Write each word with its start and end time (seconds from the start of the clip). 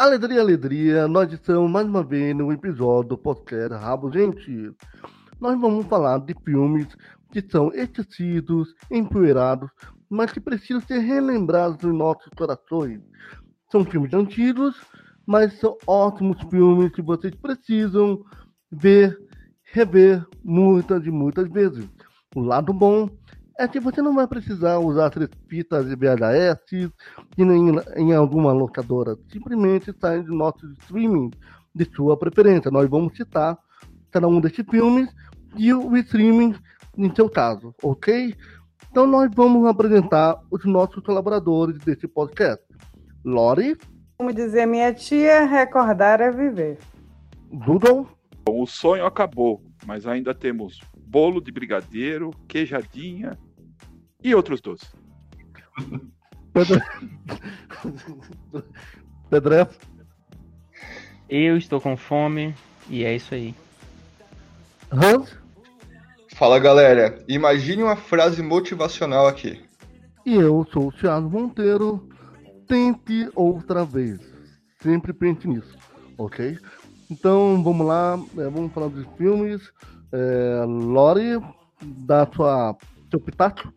Alegria, 0.00 0.40
alegria, 0.40 1.08
nós 1.08 1.32
estamos 1.32 1.68
mais 1.68 1.84
uma 1.84 2.04
vez 2.04 2.32
no 2.32 2.52
episódio 2.52 3.08
do 3.08 3.18
podcast 3.18 3.74
Rabo 3.74 4.12
Gente. 4.12 4.70
Nós 5.40 5.60
vamos 5.60 5.86
falar 5.86 6.18
de 6.20 6.36
filmes 6.44 6.86
que 7.32 7.42
são 7.50 7.72
esquecidos, 7.74 8.76
empoeirados, 8.92 9.68
mas 10.08 10.30
que 10.30 10.38
precisam 10.38 10.80
ser 10.82 11.00
relembrados 11.00 11.82
em 11.82 11.92
nossos 11.92 12.30
corações. 12.36 13.00
São 13.72 13.84
filmes 13.84 14.14
antigos, 14.14 14.76
mas 15.26 15.58
são 15.58 15.76
ótimos 15.84 16.40
filmes 16.48 16.92
que 16.92 17.02
vocês 17.02 17.34
precisam 17.34 18.24
ver, 18.70 19.18
rever 19.64 20.24
muitas 20.44 21.04
e 21.06 21.10
muitas 21.10 21.50
vezes. 21.50 21.84
O 22.36 22.40
lado 22.40 22.72
bom 22.72 23.10
é 23.58 23.66
que 23.66 23.80
você 23.80 24.00
não 24.00 24.14
vai 24.14 24.26
precisar 24.28 24.78
usar 24.78 25.10
três 25.10 25.28
fitas 25.48 25.88
de 25.88 25.96
VHS 25.96 26.90
e 27.36 27.44
nem 27.44 27.74
em 27.96 28.14
alguma 28.14 28.52
locadora. 28.52 29.16
Simplesmente 29.32 29.92
sai 30.00 30.22
de 30.22 30.30
nosso 30.30 30.64
streaming 30.82 31.32
de 31.74 31.84
sua 31.92 32.16
preferência. 32.16 32.70
Nós 32.70 32.88
vamos 32.88 33.16
citar 33.16 33.58
cada 34.12 34.28
um 34.28 34.40
desses 34.40 34.64
filmes 34.70 35.12
e 35.56 35.74
o 35.74 35.96
streaming 35.96 36.54
em 36.96 37.12
seu 37.12 37.28
caso, 37.28 37.74
ok? 37.82 38.32
Então 38.90 39.08
nós 39.08 39.28
vamos 39.34 39.66
apresentar 39.66 40.40
os 40.52 40.64
nossos 40.64 41.02
colaboradores 41.02 41.78
desse 41.78 42.06
podcast. 42.06 42.64
Lori. 43.24 43.76
Como 44.16 44.32
dizia 44.32 44.68
minha 44.68 44.94
tia, 44.94 45.44
recordar 45.44 46.20
é 46.20 46.30
viver. 46.30 46.78
Doodle. 47.52 48.06
O 48.48 48.66
sonho 48.66 49.04
acabou, 49.04 49.60
mas 49.84 50.06
ainda 50.06 50.32
temos 50.32 50.80
bolo 50.96 51.40
de 51.40 51.50
brigadeiro, 51.50 52.30
queijadinha 52.46 53.36
e 54.22 54.34
outros 54.34 54.60
doces. 54.60 54.92
Pedro... 56.52 56.80
Pedré. 59.30 59.68
Eu 61.28 61.56
estou 61.56 61.80
com 61.80 61.96
fome 61.96 62.54
e 62.88 63.04
é 63.04 63.14
isso 63.14 63.34
aí. 63.34 63.54
Hans. 64.90 65.36
Fala 66.34 66.58
galera, 66.58 67.22
imagine 67.28 67.82
uma 67.82 67.96
frase 67.96 68.42
motivacional 68.42 69.26
aqui. 69.26 69.62
E 70.24 70.34
eu 70.34 70.66
sou 70.72 70.88
o 70.88 70.92
Thiago 70.92 71.28
Monteiro. 71.28 72.08
Tente 72.66 73.28
outra 73.34 73.84
vez. 73.84 74.20
Sempre 74.80 75.12
pense 75.12 75.48
nisso, 75.48 75.76
ok? 76.16 76.58
Então 77.10 77.62
vamos 77.62 77.86
lá, 77.86 78.18
é, 78.36 78.48
vamos 78.48 78.72
falar 78.72 78.88
dos 78.88 79.06
filmes. 79.16 79.72
É, 80.12 80.64
Lori, 80.66 81.40
dá 81.82 82.26
sua, 82.34 82.76
seu 83.10 83.20
pitaco. 83.20 83.72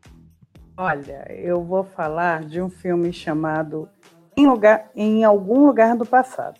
Olha, 0.77 1.25
eu 1.29 1.63
vou 1.63 1.83
falar 1.83 2.43
de 2.43 2.61
um 2.61 2.69
filme 2.69 3.11
chamado 3.11 3.89
Em, 4.35 4.47
lugar, 4.47 4.89
em 4.95 5.23
Algum 5.23 5.65
Lugar 5.65 5.95
do 5.95 6.05
Passado. 6.05 6.59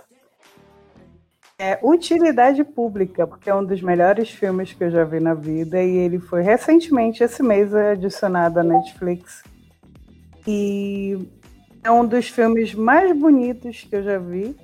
É 1.57 1.79
Utilidade 1.81 2.63
Pública, 2.63 3.25
porque 3.25 3.49
é 3.49 3.55
um 3.55 3.63
dos 3.63 3.81
melhores 3.81 4.29
filmes 4.29 4.73
que 4.73 4.83
eu 4.83 4.91
já 4.91 5.03
vi 5.03 5.19
na 5.19 5.33
vida 5.33 5.81
e 5.81 5.95
ele 5.95 6.19
foi 6.19 6.41
recentemente, 6.41 7.23
esse 7.23 7.41
mês, 7.41 7.73
adicionado 7.73 8.59
à 8.59 8.63
Netflix. 8.63 9.43
E 10.45 11.29
é 11.83 11.91
um 11.91 12.05
dos 12.05 12.29
filmes 12.29 12.73
mais 12.73 13.17
bonitos 13.17 13.83
que 13.83 13.95
eu 13.95 14.03
já 14.03 14.17
vi. 14.17 14.55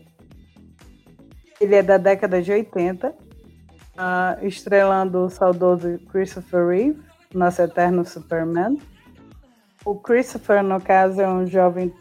Ele 1.61 1.75
é 1.75 1.83
da 1.83 1.97
década 1.97 2.41
de 2.41 2.51
80, 2.51 3.09
uh, 3.09 4.45
estrelando 4.45 5.25
o 5.25 5.29
saudoso 5.29 5.99
Christopher 6.11 6.67
Reeve, 6.67 7.01
nosso 7.33 7.61
eterno 7.61 8.03
Superman. 8.05 8.77
O 9.87 9.95
Christopher, 9.95 10.61
no 10.61 10.81
caso, 10.81 11.21
é 11.21 11.29
um 11.29 11.47
jovem 11.47 11.93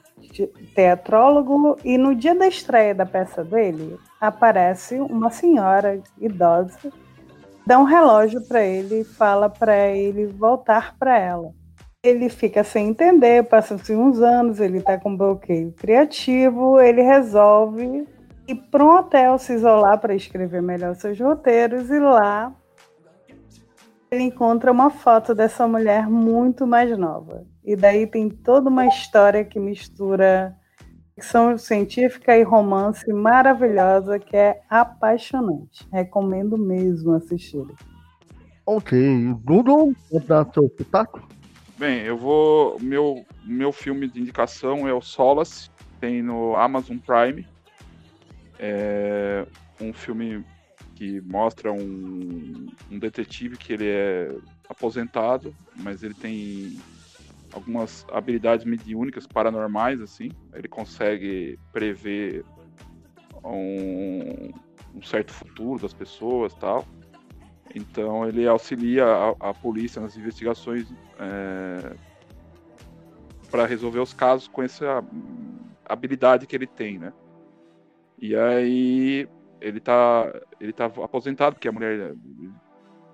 teatrólogo 0.75 1.79
e 1.85 1.97
no 1.97 2.17
dia 2.17 2.35
da 2.35 2.49
estreia 2.49 2.93
da 2.93 3.07
peça 3.07 3.45
dele 3.45 3.97
aparece 4.21 4.97
uma 4.97 5.31
senhora 5.31 6.03
idosa, 6.21 6.93
dá 7.65 7.79
um 7.79 7.85
relógio 7.85 8.45
para 8.49 8.61
ele 8.61 9.03
e 9.03 9.05
fala 9.05 9.49
para 9.49 9.87
ele 9.87 10.27
voltar 10.27 10.97
para 10.99 11.17
ela. 11.17 11.53
Ele 12.03 12.29
fica 12.29 12.65
sem 12.65 12.89
entender, 12.89 13.45
passam-se 13.45 13.95
uns 13.95 14.21
anos, 14.21 14.59
ele 14.59 14.79
está 14.79 14.99
com 14.99 15.17
bloqueio 15.17 15.73
criativo, 15.77 16.81
ele 16.81 17.03
resolve 17.03 18.05
ir 18.49 18.55
para 18.69 18.85
um 18.85 18.97
hotel 18.97 19.39
se 19.39 19.53
isolar 19.53 20.01
para 20.01 20.13
escrever 20.13 20.61
melhor 20.61 20.97
seus 20.97 21.21
roteiros 21.21 21.89
e 21.89 22.01
lá 22.01 22.53
ele 24.11 24.23
encontra 24.25 24.71
uma 24.71 24.91
foto 24.91 25.35
dessa 25.35 25.67
mulher 25.67 26.09
muito 26.09 26.67
mais 26.67 26.97
nova. 26.97 27.45
E 27.65 27.75
daí 27.75 28.07
tem 28.07 28.29
toda 28.29 28.71
uma 28.71 28.87
história 28.87 29.45
que 29.45 29.59
mistura 29.59 30.57
ficção 31.15 31.57
científica 31.57 32.37
e 32.37 32.43
romance 32.43 33.11
maravilhosa 33.13 34.19
que 34.19 34.37
é 34.37 34.61
apaixonante. 34.69 35.87
Recomendo 35.91 36.57
mesmo 36.59 37.15
assistir. 37.15 37.67
Ok. 38.65 39.35
Google, 39.45 39.95
dar 40.27 40.47
seu 40.53 40.69
pitaco? 40.69 41.27
Bem, 41.79 42.01
eu 42.01 42.17
vou. 42.17 42.79
Meu, 42.81 43.25
meu 43.45 43.73
filme 43.73 44.09
de 44.09 44.21
indicação 44.21 44.89
é 44.89 44.93
o 44.93 45.01
Solace, 45.01 45.71
tem 46.01 46.23
no 46.23 46.57
Amazon 46.57 46.99
Prime. 46.99 47.47
É 48.59 49.47
um 49.81 49.93
filme 49.93 50.45
que 50.97 51.21
mostra 51.21 51.71
um, 51.71 52.67
um 52.91 52.99
detetive 52.99 53.59
que 53.59 53.75
ele 53.75 53.87
é 53.87 54.35
aposentado, 54.67 55.55
mas 55.77 56.03
ele 56.03 56.15
tem 56.15 56.81
algumas 57.53 58.07
habilidades 58.11 58.65
mediúnicas 58.65 59.27
paranormais, 59.27 60.01
assim. 60.01 60.31
Ele 60.55 60.67
consegue 60.67 61.59
prever 61.71 62.45
um, 63.45 64.51
um 64.95 65.03
certo 65.03 65.33
futuro 65.33 65.81
das 65.81 65.93
pessoas 65.93 66.55
tal. 66.55 66.87
Então 67.75 68.27
ele 68.27 68.49
auxilia 68.49 69.05
a, 69.05 69.51
a 69.51 69.55
polícia 69.55 70.01
nas 70.01 70.17
investigações 70.17 70.91
é, 71.21 71.95
para 73.51 73.67
resolver 73.67 74.01
os 74.01 74.15
casos 74.15 74.49
com 74.49 74.63
essa 74.63 75.05
habilidade 75.85 76.47
que 76.47 76.57
ele 76.57 76.67
tem, 76.67 76.99
né? 76.99 77.13
E 78.19 78.35
aí 78.35 79.29
ele 79.61 79.81
tá, 79.81 80.33
ele 80.61 80.73
tá 80.73 80.87
aposentado, 80.87 81.57
porque 81.57 81.69
a 81.69 81.73
mulher 81.73 82.15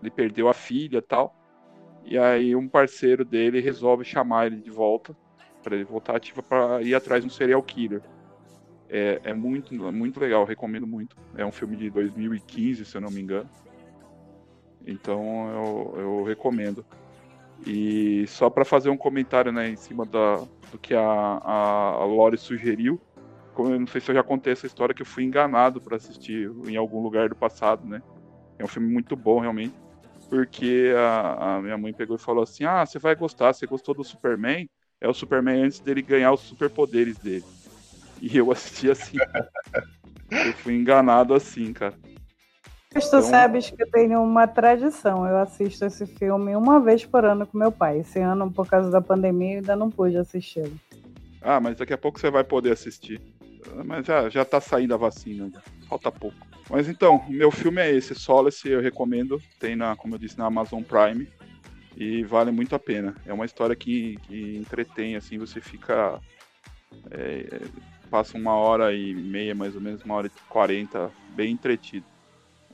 ele 0.01 0.11
perdeu 0.11 0.49
a 0.49 0.55
filha 0.55 0.99
e 0.99 1.03
tal. 1.03 1.37
E 2.05 2.19
aí 2.19 2.55
um 2.57 2.69
parceiro 2.69 3.25
dele 3.25 3.61
resolve 3.61 4.05
chamar 4.05 4.47
ele 4.47 4.57
de 4.57 4.71
volta, 4.71 5.17
para 5.63 5.77
ele 5.77 5.85
voltar 5.85 6.17
ativa 6.17 6.43
para 6.43 6.83
ir 6.83 6.95
atrás 6.95 7.23
de 7.23 7.29
um 7.29 7.31
serial 7.31 7.63
killer. 7.63 8.03
É, 8.89 9.21
é 9.25 9.35
muito, 9.35 9.75
muito 9.93 10.21
legal, 10.21 10.45
recomendo 10.45 10.87
muito. 10.87 11.17
É 11.37 11.47
um 11.47 11.53
filme 11.53 11.77
de 11.77 11.89
2015, 11.91 12.85
se 12.85 12.97
eu 12.97 13.01
não 13.01 13.11
me 13.11 13.21
engano. 13.21 13.49
Então 14.87 15.49
eu, 15.51 16.01
eu 16.01 16.25
recomendo. 16.25 16.85
E 17.67 18.27
só 18.27 18.51
para 18.51 18.65
fazer 18.65 18.91
um 18.91 18.97
comentário 18.97 19.53
né, 19.53 19.69
em 19.69 19.77
cima 19.77 20.05
da, 20.05 20.37
do 20.71 20.79
que 20.81 20.95
a, 20.95 21.01
a, 21.01 21.91
a 22.01 22.05
Lore 22.05 22.37
sugeriu, 22.37 23.01
como 23.55 23.73
eu 23.73 23.81
não 23.81 23.87
sei 23.87 24.01
se 24.01 24.11
eu 24.11 24.15
já 24.15 24.23
contei 24.23 24.53
essa 24.53 24.67
história 24.67 24.95
que 24.95 25.03
eu 25.03 25.07
fui 25.07 25.25
enganado 25.25 25.81
para 25.81 25.97
assistir 25.97 26.51
em 26.67 26.77
algum 26.77 27.03
lugar 27.03 27.29
do 27.29 27.37
passado, 27.37 27.87
né? 27.87 28.03
É 28.59 28.65
um 28.65 28.69
filme 28.69 28.89
muito 28.89 29.17
bom, 29.17 29.41
realmente. 29.41 29.75
Porque 30.29 30.93
a, 30.97 31.57
a 31.57 31.63
minha 31.63 31.77
mãe 31.77 31.93
pegou 31.93 32.17
e 32.17 32.19
falou 32.19 32.43
assim: 32.43 32.65
Ah, 32.65 32.87
você 32.87 32.99
vai 32.99 33.15
gostar, 33.15 33.53
você 33.53 33.67
gostou 33.67 33.95
do 33.95 34.05
Superman? 34.05 34.69
É 35.01 35.09
o 35.09 35.15
Superman 35.15 35.65
antes 35.65 35.81
dele 35.81 36.01
ganhar 36.01 36.33
os 36.33 36.41
superpoderes 36.41 37.19
dele. 37.19 37.45
E 38.21 38.37
eu 38.37 38.51
assisti 38.51 38.91
assim. 38.91 39.19
eu 40.31 40.53
fui 40.55 40.75
enganado 40.75 41.35
assim, 41.35 41.73
cara. 41.73 41.95
Mas 42.95 43.11
tu 43.11 43.17
então... 43.17 43.23
sabes 43.23 43.71
que 43.71 43.83
eu 43.83 43.91
tenho 43.91 44.23
uma 44.23 44.47
tradição. 44.47 45.27
Eu 45.27 45.39
assisto 45.39 45.85
esse 45.85 46.07
filme 46.07 46.55
uma 46.55 46.79
vez 46.79 47.05
por 47.05 47.25
ano 47.25 47.47
com 47.47 47.59
meu 47.59 47.73
pai. 47.73 47.99
Esse 47.99 48.21
ano, 48.21 48.51
por 48.51 48.67
causa 48.67 48.91
da 48.91 49.01
pandemia, 49.01 49.55
eu 49.55 49.59
ainda 49.59 49.77
não 49.77 49.91
pude 49.91 50.17
assisti-lo. 50.17 50.73
Ah, 51.41 51.61
mas 51.61 51.77
daqui 51.77 51.93
a 51.93 51.99
pouco 51.99 52.21
você 52.21 52.31
vai 52.31 52.45
poder 52.45 52.73
assistir. 52.73 53.21
Mas 53.85 54.07
já, 54.07 54.29
já 54.29 54.45
tá 54.45 54.61
saindo 54.61 54.95
a 54.95 54.97
vacina, 54.97 55.51
falta 55.89 56.11
pouco. 56.11 56.37
Mas 56.71 56.89
então, 56.89 57.25
meu 57.29 57.51
filme 57.51 57.81
é 57.81 57.91
esse, 57.91 58.15
Solace, 58.15 58.69
eu 58.69 58.81
recomendo. 58.81 59.41
Tem, 59.59 59.77
na, 59.77 59.97
como 59.97 60.15
eu 60.15 60.19
disse, 60.19 60.39
na 60.39 60.47
Amazon 60.47 60.83
Prime. 60.83 61.29
E 61.97 62.25
vale 62.25 62.51
muito 62.51 62.75
a 62.75 62.79
pena. 62.79 63.15
É 63.27 63.33
uma 63.33 63.45
história 63.45 63.77
que, 63.77 64.17
que 64.23 64.57
entretém, 64.57 65.17
assim, 65.17 65.39
você 65.39 65.61
fica. 65.61 66.19
É, 67.11 67.61
passa 68.11 68.37
uma 68.39 68.55
hora 68.55 68.95
e 68.95 69.15
meia, 69.15 69.55
mais 69.55 69.75
ou 69.75 69.81
menos, 69.81 70.03
uma 70.03 70.15
hora 70.15 70.27
e 70.27 70.31
quarenta, 70.49 71.11
bem 71.35 71.53
entretido. 71.53 72.07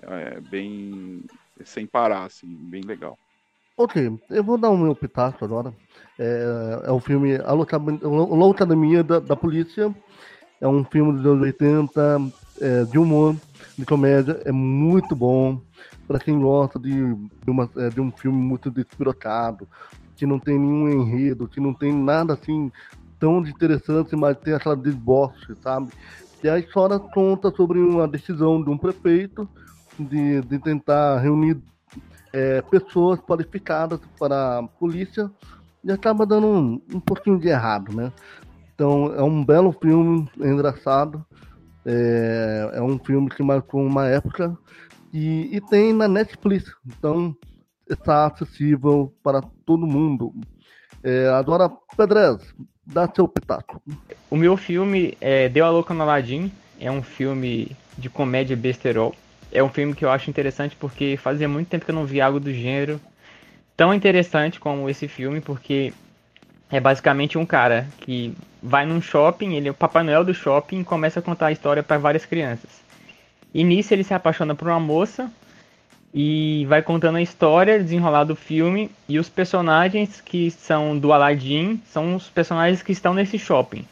É, 0.01 0.41
bem. 0.41 1.25
sem 1.65 1.87
parar, 1.87 2.25
assim, 2.25 2.47
bem 2.47 2.83
legal. 2.83 3.19
Ok, 3.77 4.11
eu 4.31 4.43
vou 4.43 4.59
dar 4.59 4.71
o 4.71 4.77
meu 4.77 4.95
pitaco 4.95 5.45
agora. 5.45 5.73
É, 6.19 6.83
é 6.87 7.01
filme 7.01 7.37
A 7.37 7.53
Loucademia 7.53 9.05
da, 9.05 9.21
da 9.21 9.37
Polícia. 9.37 9.95
É 10.61 10.67
um 10.67 10.85
filme 10.85 11.13
dos 11.13 11.27
anos 11.27 11.43
80, 11.43 12.33
é, 12.61 12.85
de 12.85 12.99
humor, 12.99 13.37
de 13.77 13.85
comédia. 13.85 14.41
É 14.45 14.53
muito 14.53 15.15
bom. 15.15 15.61
Para 16.07 16.19
quem 16.19 16.41
gosta 16.41 16.79
de, 16.79 17.15
de, 17.15 17.51
uma, 17.51 17.69
é, 17.77 17.91
de 17.91 18.01
um 18.01 18.11
filme 18.11 18.39
muito 18.39 18.71
despirocado, 18.71 19.69
que 20.17 20.27
não 20.27 20.39
tem 20.39 20.59
nenhum 20.59 20.89
enredo, 20.89 21.47
que 21.47 21.61
não 21.61 21.73
tem 21.73 21.93
nada 21.93 22.35
assim 22.35 22.73
tão 23.19 23.41
interessante, 23.47 24.17
mas 24.17 24.37
tem 24.39 24.55
aquela 24.55 24.77
deboche, 24.77 25.55
sabe? 25.63 25.89
E 26.43 26.49
a 26.49 26.59
história 26.59 26.99
conta 26.99 27.51
sobre 27.51 27.79
uma 27.79 28.07
decisão 28.07 28.63
de 28.63 28.71
um 28.71 28.79
prefeito 28.79 29.49
de, 29.99 30.41
de 30.43 30.59
tentar 30.59 31.19
reunir 31.19 31.61
é, 32.33 32.63
pessoas 32.63 33.19
qualificadas 33.21 34.01
para 34.19 34.59
a 34.59 34.63
polícia 34.63 35.31
e 35.83 35.91
acaba 35.91 36.25
dando 36.25 36.47
um, 36.47 36.83
um 36.95 37.01
pouquinho 37.01 37.39
de 37.39 37.49
errado, 37.49 37.95
né? 37.95 38.13
Então 38.79 39.13
é 39.13 39.23
um 39.25 39.45
belo 39.45 39.73
filme, 39.73 40.31
é 40.41 40.47
engraçado. 40.47 41.27
É, 41.85 42.71
é 42.75 42.81
um 42.81 42.97
filme 42.97 43.29
que 43.29 43.43
marcou 43.43 43.85
uma 43.85 44.07
época 44.07 44.57
e, 45.13 45.57
e 45.57 45.61
tem 45.61 45.93
na 45.93 46.07
Netflix. 46.07 46.73
Então 46.87 47.35
está 47.91 48.29
acessível 48.29 49.13
para 49.21 49.43
todo 49.67 49.85
mundo. 49.85 50.33
É, 51.03 51.27
agora, 51.31 51.69
Pedrez, 51.97 52.55
dá 52.87 53.11
seu 53.13 53.27
pitaco. 53.27 53.83
O 54.31 54.37
meu 54.37 54.57
filme 54.57 55.19
é 55.21 55.49
Deu 55.49 55.67
a 55.67 55.71
Louca 55.71 55.93
no 55.93 56.05
Aladdin. 56.05 56.53
É 56.79 56.89
um 56.89 57.03
filme 57.03 57.77
de 57.97 58.09
comédia 58.09 58.57
besterol. 58.57 59.13
É 59.51 59.61
um 59.61 59.69
filme 59.69 59.93
que 59.93 60.05
eu 60.05 60.11
acho 60.11 60.31
interessante 60.31 60.77
porque 60.77 61.17
fazia 61.17 61.49
muito 61.49 61.67
tempo 61.67 61.85
que 61.85 61.91
eu 61.91 61.97
não 61.97 62.07
vi 62.07 62.21
algo 62.21 62.39
do 62.39 62.53
gênero 62.55 63.01
tão 63.77 63.93
interessante 63.93 64.61
como 64.61 64.89
esse 64.89 65.09
filme, 65.09 65.41
porque 65.41 65.93
é 66.71 66.79
basicamente 66.79 67.39
um 67.39 67.47
cara 67.47 67.87
que 68.01 68.35
vai 68.63 68.85
num 68.85 69.01
shopping, 69.01 69.55
ele 69.55 69.69
é 69.69 69.71
o 69.71 69.75
Papai 69.75 70.03
Noel 70.03 70.25
do 70.25 70.35
shopping 70.35 70.81
e 70.81 70.85
começa 70.85 71.21
a 71.21 71.23
contar 71.23 71.47
a 71.47 71.53
história 71.53 71.83
para 71.83 71.99
várias 71.99 72.27
crianças. 72.27 72.71
E 73.55 73.65
nisso 73.65 73.95
ele 73.95 74.05
se 74.05 74.13
apaixona 74.13 74.55
por 74.55 74.69
uma 74.69 74.81
moça 74.81 75.31
e 76.13 76.67
vai 76.69 76.83
contando 76.83 77.17
a 77.17 77.23
história, 77.23 77.79
desenrolar 77.79 78.25
do 78.25 78.37
filme 78.37 78.91
e 79.09 79.19
os 79.19 79.29
personagens 79.29 80.21
que 80.21 80.51
são 80.51 80.99
do 80.99 81.13
Aladdin 81.13 81.81
são 81.91 82.17
os 82.17 82.29
personagens 82.29 82.83
que 82.83 82.93
estão 82.93 83.15
nesse 83.15 83.39
shopping. 83.39 83.85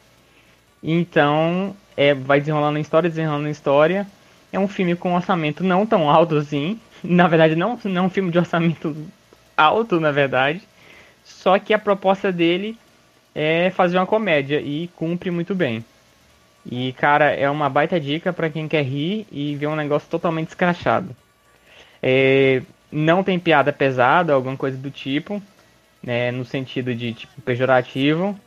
Então, 0.83 1.75
é, 1.97 2.15
vai 2.15 2.41
desenrolando 2.41 2.79
a 2.79 2.81
história, 2.81 3.09
desenrolando 3.09 3.49
a 3.49 3.51
história. 3.51 4.07
É 4.53 4.59
um 4.59 4.69
filme 4.69 4.95
com 4.95 5.15
orçamento 5.15 5.65
não 5.65 5.87
tão 5.87 6.11
alto 6.11 6.37
assim. 6.37 6.79
Na 7.03 7.27
verdade, 7.27 7.57
não, 7.57 7.79
não 7.85 8.05
é 8.05 8.07
um 8.07 8.11
filme 8.11 8.31
de 8.31 8.39
orçamento 8.39 8.97
alto, 9.57 9.99
na 9.99 10.11
verdade. 10.11 10.61
Só 11.27 11.59
que 11.59 11.75
a 11.75 11.79
proposta 11.79 12.31
dele 12.31 12.79
é 13.35 13.69
fazer 13.71 13.99
uma 13.99 14.07
comédia 14.07 14.61
e 14.61 14.89
cumpre 14.95 15.29
muito 15.29 15.57
bem. 15.57 15.85
E, 16.65 16.93
cara, 16.93 17.33
é 17.33 17.51
uma 17.51 17.69
baita 17.69 17.99
dica 17.99 18.33
para 18.33 18.49
quem 18.49 18.69
quer 18.69 18.83
rir 18.83 19.27
e 19.31 19.57
ver 19.57 19.67
um 19.67 19.75
negócio 19.75 20.09
totalmente 20.09 20.49
escrachado. 20.49 21.15
É, 22.01 22.63
não 22.93 23.25
tem 23.25 23.41
piada 23.41 23.73
pesada, 23.73 24.33
alguma 24.33 24.57
coisa 24.57 24.77
do 24.79 24.91
tipo, 24.91 25.43
né, 26.01 26.31
no 26.31 26.45
sentido 26.45 26.95
de 26.95 27.13
tipo 27.13 27.43
pejorativo, 27.43 28.39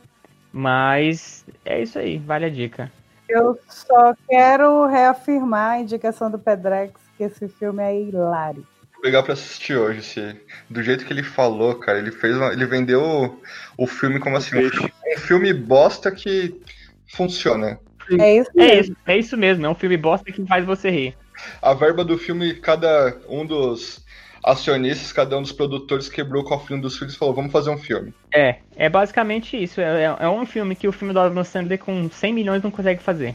mas 0.50 1.44
é 1.64 1.82
isso 1.82 1.98
aí, 1.98 2.16
vale 2.16 2.46
a 2.46 2.50
dica. 2.50 2.90
Eu 3.28 3.58
só 3.68 4.14
quero 4.26 4.86
reafirmar 4.86 5.72
a 5.72 5.80
indicação 5.80 6.30
do 6.30 6.38
Pedrex 6.38 6.94
que 7.16 7.24
esse 7.24 7.46
filme 7.46 7.82
é 7.82 7.94
hilário. 7.94 8.66
Legal 9.02 9.22
para 9.22 9.32
assistir 9.32 9.76
hoje, 9.76 10.02
se 10.02 10.36
do 10.68 10.82
jeito 10.82 11.04
que 11.04 11.12
ele 11.12 11.22
falou, 11.22 11.74
cara, 11.76 11.98
ele 11.98 12.12
fez, 12.12 12.36
uma, 12.36 12.52
ele 12.52 12.66
vendeu 12.66 13.02
o, 13.02 13.84
o 13.84 13.86
filme 13.86 14.20
como 14.20 14.36
assim, 14.36 14.58
um 14.58 14.70
filme, 14.70 14.92
um 15.16 15.18
filme 15.18 15.52
bosta 15.54 16.10
que 16.10 16.60
funciona. 17.08 17.80
É 18.18 18.36
isso, 18.36 18.50
é 18.58 18.80
isso, 18.80 18.96
é 19.06 19.18
isso 19.18 19.36
mesmo, 19.36 19.64
é 19.64 19.68
um 19.68 19.74
filme 19.74 19.96
bosta 19.96 20.30
que 20.30 20.44
faz 20.44 20.64
você 20.64 20.90
rir 20.90 21.16
a 21.60 21.74
verba 21.74 22.04
do 22.04 22.18
filme, 22.18 22.54
cada 22.54 23.16
um 23.28 23.46
dos 23.46 24.04
acionistas, 24.42 25.12
cada 25.12 25.36
um 25.36 25.42
dos 25.42 25.52
produtores 25.52 26.08
quebrou 26.08 26.42
o 26.42 26.46
cofrinho 26.46 26.80
dos 26.80 26.96
filhos 26.98 27.14
e 27.14 27.18
falou, 27.18 27.34
vamos 27.34 27.52
fazer 27.52 27.70
um 27.70 27.78
filme. 27.78 28.14
É, 28.32 28.56
é 28.76 28.88
basicamente 28.88 29.62
isso. 29.62 29.80
É, 29.80 30.04
é, 30.04 30.16
é 30.20 30.28
um 30.28 30.46
filme 30.46 30.74
que 30.74 30.88
o 30.88 30.92
filme 30.92 31.12
do 31.12 31.20
Adam 31.20 31.44
Sandler 31.44 31.78
com 31.78 32.10
100 32.10 32.32
milhões 32.32 32.62
não 32.62 32.70
consegue 32.70 33.02
fazer. 33.02 33.34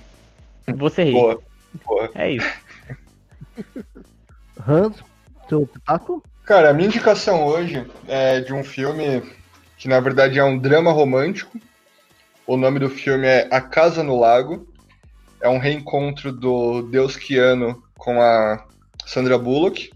Você 0.68 1.04
ri. 1.04 1.12
Boa, 1.12 1.40
boa. 1.86 2.10
É 2.16 2.32
isso. 2.32 2.54
Hans, 4.68 5.04
taco? 5.86 6.24
Cara, 6.46 6.70
a 6.70 6.74
minha 6.74 6.88
indicação 6.88 7.46
hoje 7.46 7.86
é 8.08 8.40
de 8.40 8.54
um 8.54 8.64
filme 8.64 9.24
que 9.78 9.88
na 9.88 10.00
verdade 10.00 10.40
é 10.40 10.44
um 10.44 10.58
drama 10.58 10.92
romântico. 10.92 11.60
O 12.46 12.56
nome 12.56 12.80
do 12.80 12.90
filme 12.90 13.26
é 13.26 13.48
A 13.52 13.60
Casa 13.60 14.04
no 14.04 14.20
Lago. 14.20 14.68
É 15.42 15.50
um 15.50 15.58
reencontro 15.58 16.32
do 16.32 16.84
Deus 16.84 17.16
Keanu 17.16 17.84
com 17.98 18.22
a 18.22 18.66
Sandra 19.06 19.38
Bullock. 19.38 19.92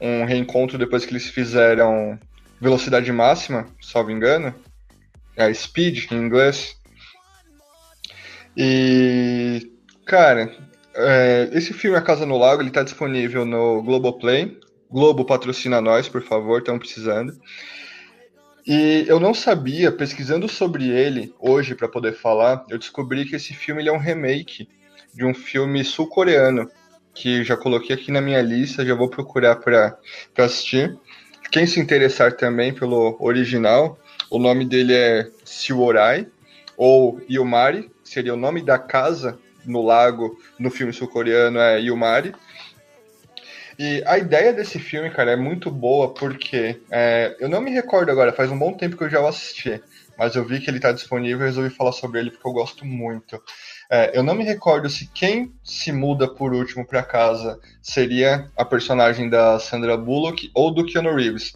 Um 0.00 0.24
reencontro 0.24 0.78
depois 0.78 1.04
que 1.04 1.12
eles 1.12 1.26
fizeram 1.26 2.18
Velocidade 2.60 3.10
Máxima, 3.10 3.66
salvo 3.80 4.10
engano. 4.10 4.54
É 5.36 5.52
Speed 5.52 6.10
em 6.12 6.16
inglês. 6.16 6.76
E, 8.56 9.72
cara, 10.04 10.52
é, 10.94 11.48
esse 11.52 11.72
filme 11.72 11.96
A 11.96 12.02
Casa 12.02 12.26
no 12.26 12.38
Lago 12.38 12.62
ele 12.62 12.68
está 12.68 12.82
disponível 12.82 13.44
no 13.44 13.82
Globoplay. 13.82 14.60
Globo 14.92 15.24
patrocina 15.24 15.80
nós, 15.80 16.06
por 16.06 16.22
favor, 16.22 16.58
estão 16.58 16.78
precisando. 16.78 17.32
E 18.66 19.06
eu 19.08 19.18
não 19.18 19.32
sabia, 19.32 19.90
pesquisando 19.90 20.46
sobre 20.48 20.88
ele 20.88 21.34
hoje 21.40 21.74
para 21.74 21.88
poder 21.88 22.12
falar, 22.12 22.64
eu 22.68 22.78
descobri 22.78 23.24
que 23.24 23.34
esse 23.34 23.54
filme 23.54 23.86
é 23.86 23.90
um 23.90 23.98
remake 23.98 24.68
de 25.14 25.24
um 25.24 25.32
filme 25.32 25.82
sul-coreano 25.82 26.70
que 27.14 27.42
já 27.42 27.56
coloquei 27.56 27.96
aqui 27.96 28.12
na 28.12 28.20
minha 28.20 28.42
lista, 28.42 28.84
já 28.84 28.94
vou 28.94 29.08
procurar 29.08 29.56
para 29.56 29.98
assistir. 30.36 30.94
Quem 31.50 31.66
se 31.66 31.80
interessar 31.80 32.36
também 32.36 32.72
pelo 32.72 33.16
original, 33.18 33.98
o 34.30 34.38
nome 34.38 34.64
dele 34.66 34.94
é 34.94 35.30
Siworai, 35.44 36.26
ou 36.76 37.20
Yumari, 37.30 37.90
seria 38.04 38.34
o 38.34 38.38
nome 38.38 38.62
da 38.62 38.78
casa 38.78 39.38
no 39.64 39.82
lago 39.82 40.38
no 40.58 40.70
filme 40.70 40.92
sul-coreano 40.92 41.58
é 41.58 41.80
Yumari. 41.80 42.34
E 43.78 44.02
a 44.06 44.18
ideia 44.18 44.52
desse 44.52 44.78
filme, 44.78 45.10
cara, 45.10 45.32
é 45.32 45.36
muito 45.36 45.70
boa 45.70 46.12
porque 46.12 46.80
é, 46.90 47.36
eu 47.40 47.48
não 47.48 47.60
me 47.60 47.70
recordo 47.70 48.10
agora, 48.10 48.32
faz 48.32 48.50
um 48.50 48.58
bom 48.58 48.72
tempo 48.72 48.96
que 48.96 49.04
eu 49.04 49.10
já 49.10 49.20
o 49.20 49.26
assisti, 49.26 49.80
mas 50.18 50.34
eu 50.34 50.44
vi 50.44 50.60
que 50.60 50.68
ele 50.68 50.76
está 50.76 50.92
disponível 50.92 51.40
e 51.40 51.48
resolvi 51.48 51.70
falar 51.70 51.92
sobre 51.92 52.20
ele 52.20 52.30
porque 52.30 52.46
eu 52.46 52.52
gosto 52.52 52.84
muito. 52.84 53.42
É, 53.90 54.16
eu 54.16 54.22
não 54.22 54.34
me 54.34 54.44
recordo 54.44 54.88
se 54.88 55.06
quem 55.06 55.52
se 55.64 55.92
muda 55.92 56.28
por 56.28 56.52
último 56.54 56.86
para 56.86 57.02
casa 57.02 57.58
seria 57.80 58.50
a 58.56 58.64
personagem 58.64 59.28
da 59.28 59.58
Sandra 59.58 59.96
Bullock 59.96 60.50
ou 60.54 60.72
do 60.72 60.84
Keanu 60.86 61.14
Reeves. 61.14 61.52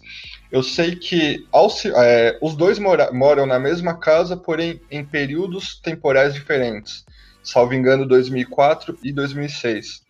Eu 0.51 0.63
sei 0.63 0.95
que 0.95 1.45
ao, 1.51 1.67
é, 1.95 2.37
os 2.41 2.55
dois 2.55 2.79
mora, 2.79 3.11
moram 3.11 3.45
na 3.45 3.59
mesma 3.59 3.97
casa, 3.97 4.37
porém 4.37 4.79
em 4.89 5.03
períodos 5.03 5.79
temporais 5.79 6.33
diferentes. 6.33 7.05
Salvo 7.43 7.73
engano, 7.73 8.07
2004 8.07 8.97
e 9.03 9.11
2006. 9.11 10.01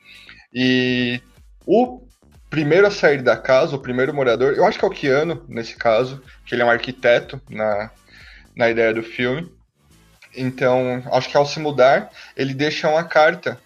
E 0.53 1.21
o 1.67 2.01
primeiro 2.49 2.87
a 2.87 2.91
sair 2.91 3.21
da 3.21 3.35
casa, 3.35 3.75
o 3.75 3.81
primeiro 3.81 4.13
morador, 4.13 4.53
eu 4.53 4.65
acho 4.65 4.79
que 4.79 4.85
é 4.85 4.87
o 4.87 4.91
Keanu, 4.91 5.43
nesse 5.49 5.75
caso, 5.75 6.23
que 6.45 6.55
ele 6.55 6.61
é 6.61 6.65
um 6.65 6.71
arquiteto 6.71 7.41
na, 7.49 7.91
na 8.55 8.69
ideia 8.69 8.93
do 8.93 9.03
filme. 9.03 9.51
Então, 10.35 11.03
acho 11.11 11.29
que 11.29 11.35
ao 11.35 11.45
se 11.45 11.59
mudar, 11.59 12.09
ele 12.37 12.53
deixa 12.53 12.89
uma 12.89 13.03
carta 13.03 13.59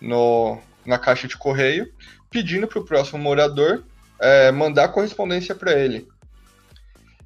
no, 0.00 0.60
na 0.84 0.98
caixa 0.98 1.26
de 1.26 1.36
correio 1.38 1.90
pedindo 2.30 2.68
para 2.68 2.80
o 2.80 2.84
próximo 2.84 3.18
morador 3.18 3.82
é, 4.20 4.52
mandar 4.52 4.88
correspondência 4.88 5.54
para 5.54 5.72
ele. 5.72 6.06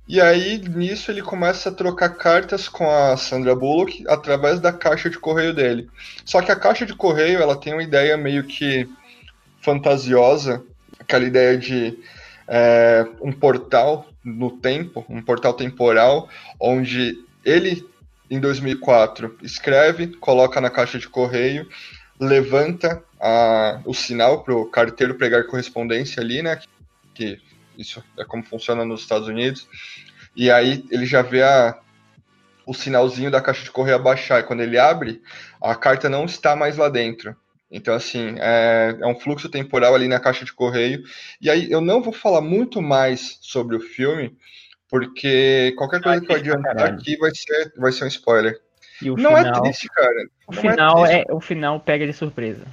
E 0.07 0.21
aí, 0.21 0.59
nisso, 0.59 1.11
ele 1.11 1.23
começa 1.23 1.69
a 1.69 1.73
trocar 1.73 2.11
cartas 2.11 2.69
com 2.69 2.89
a 2.89 3.17
Sandra 3.17 3.57
Bullock 3.57 4.05
através 4.09 4.61
da 4.61 4.73
caixa 4.73 5.09
de 5.09 5.19
correio 5.19 5.55
dele. 5.55 5.89
Só 6.25 6.43
que 6.43 6.53
a 6.53 6.57
caixa 6.57 6.85
de 6.85 6.95
correio 6.95 7.41
ela 7.41 7.57
tem 7.57 7.73
uma 7.73 7.83
ideia 7.83 8.17
meio 8.17 8.45
que 8.45 8.89
fantasiosa, 9.63 10.63
aquela 10.99 11.25
ideia 11.25 11.57
de 11.57 11.99
é, 12.47 13.07
um 13.21 13.33
portal 13.33 14.07
no 14.23 14.51
tempo, 14.51 15.05
um 15.09 15.23
portal 15.23 15.55
temporal, 15.55 16.29
onde 16.61 17.19
ele 17.45 17.87
em 18.31 18.41
2004, 18.41 19.37
escreve, 19.43 20.07
coloca 20.07 20.59
na 20.59 20.71
caixa 20.71 20.99
de 20.99 21.07
correio, 21.07 21.69
levanta 22.19 23.03
a, 23.21 23.81
o 23.85 23.93
sinal 23.93 24.43
para 24.43 24.55
o 24.55 24.65
carteiro 24.65 25.17
pregar 25.17 25.47
correspondência 25.47 26.23
ali, 26.23 26.41
né? 26.41 26.59
Que 27.15 27.39
isso 27.77 28.03
é 28.19 28.25
como 28.25 28.43
funciona 28.43 28.87
nos 28.87 29.03
Estados 29.03 29.29
Unidos. 29.29 29.69
E 30.35 30.51
aí 30.51 30.83
ele 30.91 31.05
já 31.05 31.21
vê 31.21 31.43
a, 31.43 31.79
o 32.65 32.73
sinalzinho 32.73 33.31
da 33.31 33.41
caixa 33.41 33.65
de 33.65 33.71
correio 33.71 33.97
abaixar. 33.97 34.41
E 34.41 34.45
quando 34.45 34.61
ele 34.61 34.79
abre, 34.79 35.21
a 35.61 35.75
carta 35.75 36.09
não 36.09 36.25
está 36.25 36.57
mais 36.57 36.79
lá 36.79 36.89
dentro. 36.89 37.37
Então, 37.73 37.95
assim, 37.95 38.37
é, 38.39 38.95
é, 39.01 39.07
um 39.07 39.19
fluxo 39.19 39.49
temporal 39.49 39.95
ali 39.95 40.07
na 40.07 40.21
caixa 40.21 40.45
de 40.45 40.53
correio. 40.53 41.03
E 41.41 41.49
aí 41.49 41.73
eu 41.73 41.81
não 41.81 42.03
vou 42.03 42.13
falar 42.13 42.43
muito 42.43 42.83
mais 42.83 43.39
sobre 43.41 43.75
o 43.75 43.81
filme, 43.81 44.37
porque 44.91 45.75
qualquer 45.79 46.03
coisa 46.03 46.21
que 46.21 46.31
eu 46.31 46.37
adiantar 46.37 46.83
aqui 46.83 47.17
vai 47.17 47.35
ser, 47.35 47.73
vai 47.79 47.91
ser 47.91 48.05
um 48.05 48.09
spoiler. 48.09 48.61
não 49.17 49.35
final, 49.35 49.37
é 49.37 49.61
triste, 49.63 49.89
cara. 49.89 50.29
O 50.47 50.53
final, 50.53 51.07
é, 51.07 51.25
é, 51.27 51.33
o 51.33 51.41
final 51.41 51.81
pega 51.81 52.07
de 52.07 52.13
surpresa. 52.13 52.67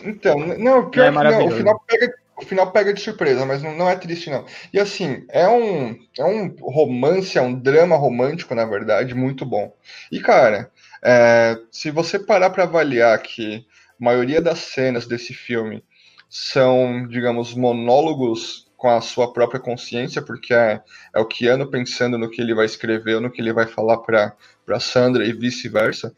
Então, 0.00 0.38
não, 0.38 0.88
pior 0.88 1.10
não 1.10 1.22
é 1.22 1.30
não, 1.30 1.46
o 1.46 1.50
final 1.50 1.84
pega, 1.86 2.14
o 2.36 2.42
final 2.46 2.70
pega 2.70 2.94
de 2.94 3.00
surpresa, 3.00 3.44
mas 3.44 3.62
não, 3.62 3.76
não 3.76 3.90
é 3.90 3.96
triste, 3.96 4.30
não. 4.30 4.46
E 4.72 4.78
assim, 4.78 5.26
é 5.28 5.46
um, 5.48 5.98
é 6.16 6.24
um 6.24 6.54
romance, 6.60 7.36
é 7.36 7.42
um 7.42 7.52
drama 7.52 7.96
romântico, 7.96 8.54
na 8.54 8.64
verdade, 8.64 9.12
muito 9.12 9.44
bom. 9.44 9.74
E, 10.10 10.20
cara, 10.20 10.70
É, 11.02 11.58
se 11.70 11.90
você 11.90 12.18
parar 12.18 12.50
para 12.50 12.64
avaliar 12.64 13.18
que 13.22 13.66
maioria 14.00 14.40
das 14.40 14.58
cenas 14.58 15.06
desse 15.06 15.34
filme 15.34 15.84
são, 16.28 17.06
digamos, 17.06 17.54
monólogos 17.54 18.70
com 18.76 18.88
a 18.88 19.00
sua 19.00 19.32
própria 19.32 19.60
consciência, 19.60 20.22
porque 20.22 20.54
é, 20.54 20.80
é 21.14 21.20
o 21.20 21.26
Keanu 21.26 21.70
pensando 21.70 22.16
no 22.16 22.30
que 22.30 22.40
ele 22.40 22.54
vai 22.54 22.64
escrever, 22.64 23.20
no 23.20 23.30
que 23.30 23.42
ele 23.42 23.52
vai 23.52 23.66
falar 23.66 23.98
para 23.98 24.80
Sandra 24.80 25.26
e 25.26 25.32
vice-versa. 25.32 26.14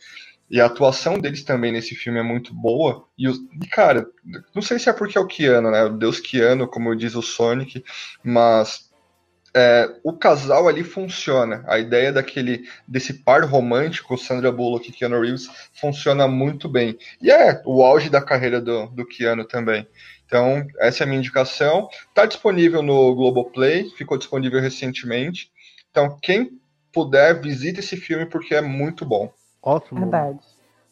E 0.48 0.60
a 0.60 0.66
atuação 0.66 1.18
deles 1.18 1.42
também 1.42 1.72
nesse 1.72 1.94
filme 1.94 2.20
é 2.20 2.22
muito 2.22 2.54
boa. 2.54 3.08
E, 3.18 3.26
e, 3.26 3.66
cara, 3.68 4.06
não 4.54 4.60
sei 4.62 4.78
se 4.78 4.88
é 4.88 4.92
porque 4.92 5.16
é 5.16 5.20
o 5.20 5.26
Keanu, 5.26 5.70
né? 5.70 5.84
O 5.84 5.96
Deus 5.96 6.20
Keanu, 6.20 6.68
como 6.68 6.94
diz 6.94 7.16
o 7.16 7.22
Sonic, 7.22 7.82
mas 8.22 8.91
é, 9.54 9.88
o 10.02 10.12
casal 10.12 10.68
ali 10.68 10.82
funciona. 10.82 11.62
A 11.66 11.78
ideia 11.78 12.12
daquele 12.12 12.64
desse 12.86 13.12
par 13.12 13.44
romântico, 13.44 14.16
Sandra 14.16 14.50
Bullock 14.50 14.88
e 14.88 14.92
Keanu 14.92 15.20
Reeves, 15.20 15.48
funciona 15.74 16.26
muito 16.26 16.68
bem. 16.68 16.96
E 17.20 17.30
é 17.30 17.60
o 17.66 17.82
auge 17.82 18.08
da 18.08 18.22
carreira 18.22 18.60
do, 18.60 18.86
do 18.86 19.06
Keanu 19.06 19.44
também. 19.44 19.86
Então, 20.26 20.66
essa 20.78 21.02
é 21.02 21.04
a 21.04 21.06
minha 21.06 21.18
indicação. 21.18 21.88
Está 22.08 22.24
disponível 22.24 22.82
no 22.82 23.14
Globoplay, 23.14 23.90
ficou 23.90 24.16
disponível 24.16 24.60
recentemente. 24.60 25.50
Então, 25.90 26.16
quem 26.22 26.58
puder, 26.90 27.40
visite 27.40 27.80
esse 27.80 27.96
filme 27.96 28.24
porque 28.24 28.54
é 28.54 28.62
muito 28.62 29.04
bom. 29.04 29.30
Ótimo. 29.62 30.00
Verdade. 30.00 30.38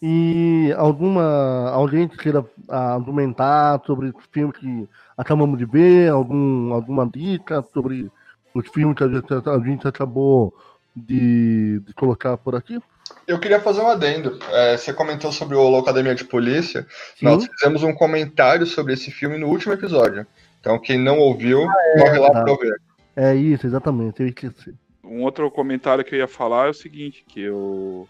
E 0.02 0.72
alguma 0.78 1.70
alguém 1.70 2.08
que 2.08 2.16
queira 2.16 2.44
argumentar 2.68 3.82
sobre 3.84 4.08
o 4.08 4.14
filme 4.32 4.52
que 4.52 4.88
acabamos 5.16 5.58
de 5.58 5.66
ver, 5.66 6.10
algum, 6.10 6.72
alguma 6.72 7.06
dica 7.06 7.62
sobre 7.74 8.10
os 8.54 8.68
filmes 8.68 8.96
que 8.96 9.04
a 9.04 9.08
gente, 9.08 9.32
a 9.32 9.58
gente 9.58 9.88
acabou 9.88 10.54
de, 10.94 11.80
de 11.80 11.94
colocar 11.94 12.36
por 12.36 12.54
aqui? 12.54 12.78
Eu 13.26 13.38
queria 13.38 13.60
fazer 13.60 13.80
um 13.80 13.88
adendo. 13.88 14.38
É, 14.50 14.76
você 14.76 14.92
comentou 14.92 15.32
sobre 15.32 15.56
o 15.56 15.76
Academia 15.76 16.14
de 16.14 16.24
Polícia. 16.24 16.86
Sim. 17.16 17.26
Nós 17.26 17.46
fizemos 17.46 17.82
um 17.82 17.94
comentário 17.94 18.66
sobre 18.66 18.94
esse 18.94 19.10
filme 19.10 19.38
no 19.38 19.48
último 19.48 19.72
episódio. 19.72 20.26
Então, 20.60 20.78
quem 20.78 20.98
não 20.98 21.18
ouviu, 21.18 21.62
ah, 21.62 21.74
é, 21.94 21.98
corre 22.00 22.18
lá 22.18 22.30
tá. 22.30 22.44
para 22.44 22.56
ver. 22.56 22.80
É 23.16 23.34
isso, 23.34 23.66
exatamente. 23.66 24.20
Eu 24.20 24.28
esqueci. 24.28 24.74
Um 25.02 25.22
outro 25.22 25.50
comentário 25.50 26.04
que 26.04 26.14
eu 26.14 26.18
ia 26.18 26.28
falar 26.28 26.66
é 26.66 26.70
o 26.70 26.74
seguinte, 26.74 27.24
que 27.26 27.40
eu 27.40 28.08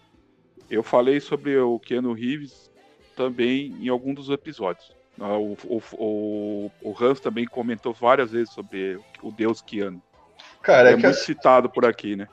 eu 0.69 0.81
falei 0.81 1.19
sobre 1.19 1.57
o 1.57 1.77
Keanu 1.79 2.13
Reeves 2.13 2.71
também 3.15 3.75
em 3.81 3.89
algum 3.89 4.13
dos 4.13 4.29
episódios. 4.29 4.95
Ah, 5.19 5.37
o, 5.37 5.57
o, 5.65 5.81
o, 5.93 6.71
o 6.81 6.95
Hans 7.03 7.19
também 7.19 7.45
comentou 7.45 7.93
várias 7.93 8.31
vezes 8.31 8.53
sobre 8.53 8.97
o 9.21 9.31
Deus 9.31 9.61
Keanu. 9.61 10.01
Cara, 10.61 10.89
é, 10.89 10.93
é 10.93 10.95
muito 10.95 11.17
citado 11.17 11.69
por 11.69 11.85
aqui, 11.85 12.15
né? 12.15 12.27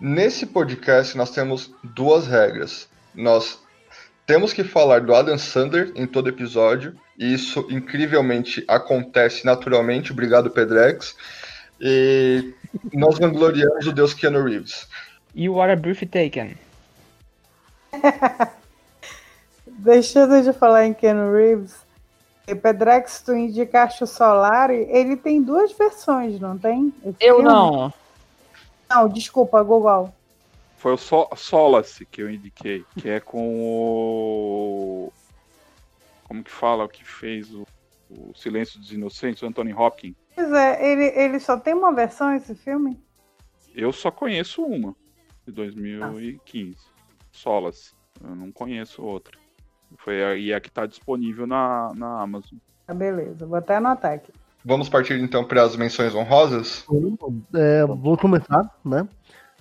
Nesse 0.00 0.46
podcast 0.46 1.16
nós 1.16 1.30
temos 1.30 1.72
duas 1.82 2.26
regras. 2.26 2.88
Nós 3.14 3.60
temos 4.26 4.52
que 4.52 4.64
falar 4.64 5.00
do 5.00 5.14
Adam 5.14 5.38
Sandler 5.38 5.92
em 5.94 6.06
todo 6.06 6.28
episódio, 6.28 6.94
e 7.18 7.32
isso 7.32 7.66
incrivelmente 7.70 8.64
acontece 8.68 9.44
naturalmente, 9.44 10.12
obrigado 10.12 10.50
Pedrex. 10.50 11.16
E 11.80 12.52
nós 12.92 13.18
vangloriamos 13.18 13.86
o 13.86 13.92
Deus 13.92 14.12
Keanu 14.12 14.44
Reeves. 14.44 14.86
You 15.34 15.60
are 15.60 15.72
a 15.72 15.76
breathtaking. 15.76 16.56
Deixando 19.66 20.42
de 20.42 20.52
falar 20.52 20.86
em 20.86 20.92
Ken 20.92 21.30
Reeves, 21.30 21.76
Pedrex, 22.54 23.22
tu 23.22 23.34
indicaste 23.34 24.04
o 24.04 24.06
Solar, 24.06 24.70
ele 24.70 25.16
tem 25.16 25.42
duas 25.42 25.72
versões, 25.72 26.38
não 26.40 26.58
tem? 26.58 26.92
Eu 27.04 27.14
filme? 27.14 27.42
não. 27.42 27.92
Não, 28.88 29.08
desculpa, 29.08 29.62
Google. 29.62 30.12
Foi 30.76 30.92
o 30.92 30.96
so 30.96 31.28
Solace 31.36 32.06
que 32.06 32.22
eu 32.22 32.30
indiquei, 32.30 32.84
que 32.96 33.08
é 33.08 33.20
com 33.20 33.60
o. 33.60 35.12
Como 36.24 36.44
que 36.44 36.50
fala 36.50 36.84
o 36.84 36.88
que 36.88 37.04
fez 37.04 37.52
o, 37.52 37.66
o 38.08 38.32
Silêncio 38.34 38.78
dos 38.78 38.92
Inocentes, 38.92 39.42
o 39.42 39.46
Anthony 39.46 39.74
Hopkins. 39.74 40.14
Pois 40.34 40.52
é, 40.52 40.92
ele, 40.92 41.04
ele 41.16 41.40
só 41.40 41.58
tem 41.58 41.74
uma 41.74 41.92
versão 41.92 42.32
esse 42.34 42.54
filme? 42.54 43.02
Eu 43.74 43.92
só 43.92 44.10
conheço 44.10 44.62
uma, 44.62 44.94
de 45.46 45.52
2015. 45.52 46.76
Ah. 46.76 46.98
Solas. 47.32 47.94
Eu 48.22 48.34
não 48.34 48.50
conheço 48.50 49.02
outra. 49.02 49.38
Foi 49.96 50.22
a, 50.22 50.36
e 50.36 50.52
a 50.52 50.60
que 50.60 50.68
está 50.68 50.86
disponível 50.86 51.46
na, 51.46 51.92
na 51.94 52.20
Amazon. 52.20 52.58
Ah, 52.86 52.94
beleza, 52.94 53.46
vou 53.46 53.56
até 53.56 53.76
anotar 53.76 54.12
aqui. 54.12 54.32
Vamos 54.64 54.88
partir 54.88 55.18
então 55.20 55.44
para 55.44 55.62
as 55.62 55.76
menções 55.76 56.14
honrosas? 56.14 56.84
É, 57.54 57.84
vou 57.86 58.16
começar, 58.16 58.70
né? 58.84 59.08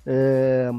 É, 0.06 0.70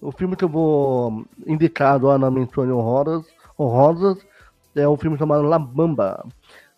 o 0.00 0.10
filme 0.12 0.36
que 0.36 0.44
eu 0.44 0.48
vou 0.48 1.24
indicar 1.46 2.02
lá 2.02 2.18
na 2.18 2.30
menções 2.30 2.70
honrosas, 2.70 3.26
honrosas 3.58 4.18
é 4.74 4.88
um 4.88 4.96
filme 4.96 5.18
chamado 5.18 5.42
La 5.42 5.58
Bamba. 5.58 6.24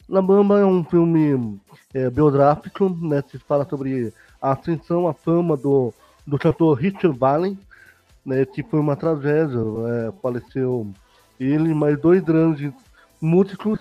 La 0.09 0.21
Bamba 0.21 0.61
é 0.61 0.65
um 0.65 0.83
filme 0.85 1.61
é, 1.95 2.11
biográfico, 2.11 2.89
né? 2.89 3.23
Que 3.23 3.39
fala 3.39 3.67
sobre 3.69 4.13
a 4.41 4.53
ascensão, 4.53 5.07
a 5.07 5.15
fama 5.15 5.57
do, 5.57 5.93
do 6.27 6.39
cantor 6.39 6.79
Richard 6.79 7.17
Valen, 7.17 7.59
né, 8.25 8.45
que 8.45 8.63
foi 8.63 8.81
uma 8.81 8.97
tragédia, 8.97 9.59
é, 9.59 10.13
faleceu 10.23 10.91
ele, 11.41 11.75
mais 11.75 11.99
dois 11.99 12.23
grandes 12.23 12.73
músicos 13.21 13.81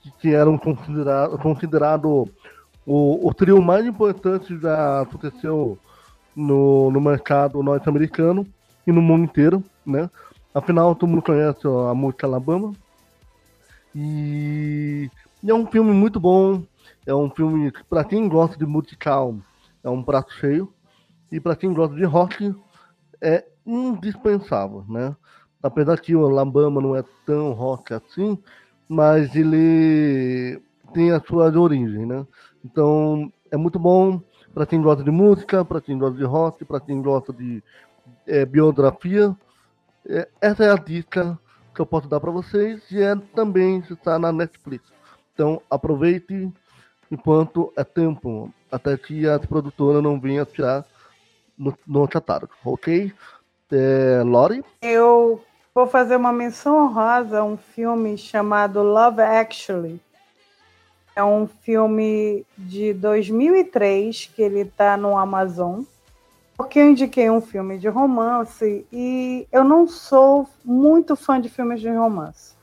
que, 0.00 0.10
que 0.20 0.34
eram 0.34 0.56
considerados 0.58 1.40
considerado 1.40 2.28
o, 2.86 3.28
o 3.28 3.34
trio 3.34 3.60
mais 3.60 3.86
importante 3.86 4.58
já 4.58 5.02
aconteceu 5.02 5.78
no, 6.34 6.90
no 6.90 7.00
mercado 7.00 7.62
norte-americano 7.62 8.46
e 8.86 8.92
no 8.92 9.02
mundo 9.02 9.24
inteiro, 9.24 9.62
né? 9.84 10.10
Afinal, 10.54 10.94
todo 10.94 11.08
mundo 11.08 11.22
conhece 11.22 11.60
a 11.66 11.94
música 11.94 12.26
Alabama. 12.26 12.72
E, 13.94 15.10
e 15.42 15.50
é 15.50 15.54
um 15.54 15.66
filme 15.66 15.92
muito 15.92 16.18
bom. 16.18 16.62
É 17.06 17.14
um 17.14 17.30
filme 17.30 17.70
que, 17.70 17.84
para 17.84 18.04
quem 18.04 18.28
gosta 18.28 18.56
de 18.56 18.66
musical, 18.66 19.36
é 19.84 19.88
um 19.88 20.02
prato 20.02 20.32
cheio. 20.34 20.72
E 21.30 21.38
para 21.38 21.54
quem 21.54 21.72
gosta 21.72 21.94
de 21.94 22.04
rock, 22.04 22.54
é 23.20 23.44
indispensável, 23.64 24.84
né? 24.88 25.14
Apesar 25.62 25.98
que 26.00 26.14
o 26.14 26.24
Alabama 26.26 26.80
não 26.80 26.96
é 26.96 27.04
tão 27.26 27.52
rock 27.52 27.92
assim, 27.92 28.38
mas 28.88 29.34
ele 29.34 30.60
tem 30.92 31.12
a 31.12 31.20
sua 31.20 31.50
origem, 31.58 32.06
né? 32.06 32.26
Então 32.64 33.32
é 33.50 33.56
muito 33.56 33.78
bom 33.78 34.20
para 34.52 34.66
quem 34.66 34.80
gosta 34.80 35.04
de 35.04 35.10
música, 35.10 35.64
para 35.64 35.80
quem 35.80 35.98
gosta 35.98 36.16
de 36.16 36.24
rock, 36.24 36.64
para 36.64 36.80
quem 36.80 37.00
gosta 37.00 37.32
de 37.32 37.62
é, 38.26 38.44
biografia. 38.44 39.36
É, 40.06 40.28
essa 40.40 40.64
é 40.64 40.70
a 40.70 40.76
dica 40.76 41.38
que 41.74 41.80
eu 41.80 41.86
posso 41.86 42.08
dar 42.08 42.20
para 42.20 42.30
vocês 42.30 42.82
e 42.90 43.00
é 43.00 43.14
também 43.34 43.78
está 43.90 44.18
na 44.18 44.32
Netflix. 44.32 44.90
Então 45.34 45.62
aproveite 45.70 46.52
enquanto 47.10 47.72
é 47.76 47.84
tempo, 47.84 48.52
até 48.70 48.96
que 48.96 49.28
a 49.28 49.38
produtora 49.38 50.00
não 50.00 50.18
venha 50.18 50.44
tirar 50.44 50.84
no, 51.56 51.76
no 51.86 52.08
catálogo, 52.08 52.52
ok? 52.64 53.12
É, 53.72 54.22
Lori? 54.24 54.64
Eu 54.80 55.44
vou 55.74 55.86
fazer 55.86 56.16
uma 56.16 56.32
menção 56.32 56.84
honrosa 56.84 57.40
a 57.40 57.44
um 57.44 57.56
filme 57.56 58.16
chamado 58.18 58.82
Love 58.82 59.22
Actually. 59.22 60.00
É 61.14 61.22
um 61.22 61.46
filme 61.46 62.46
de 62.56 62.92
2003 62.94 64.30
que 64.34 64.42
ele 64.42 64.60
está 64.60 64.96
no 64.96 65.16
Amazon. 65.16 65.82
Porque 66.56 66.78
eu 66.78 66.90
indiquei 66.90 67.30
um 67.30 67.40
filme 67.40 67.78
de 67.78 67.88
romance 67.88 68.86
e 68.92 69.46
eu 69.50 69.64
não 69.64 69.88
sou 69.88 70.46
muito 70.64 71.16
fã 71.16 71.40
de 71.40 71.48
filmes 71.48 71.80
de 71.80 71.88
romance. 71.88 72.54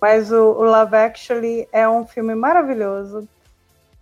Mas 0.00 0.30
o, 0.30 0.52
Love 0.62 0.96
Actually 0.96 1.68
é 1.72 1.88
um 1.88 2.06
filme 2.06 2.34
maravilhoso 2.34 3.28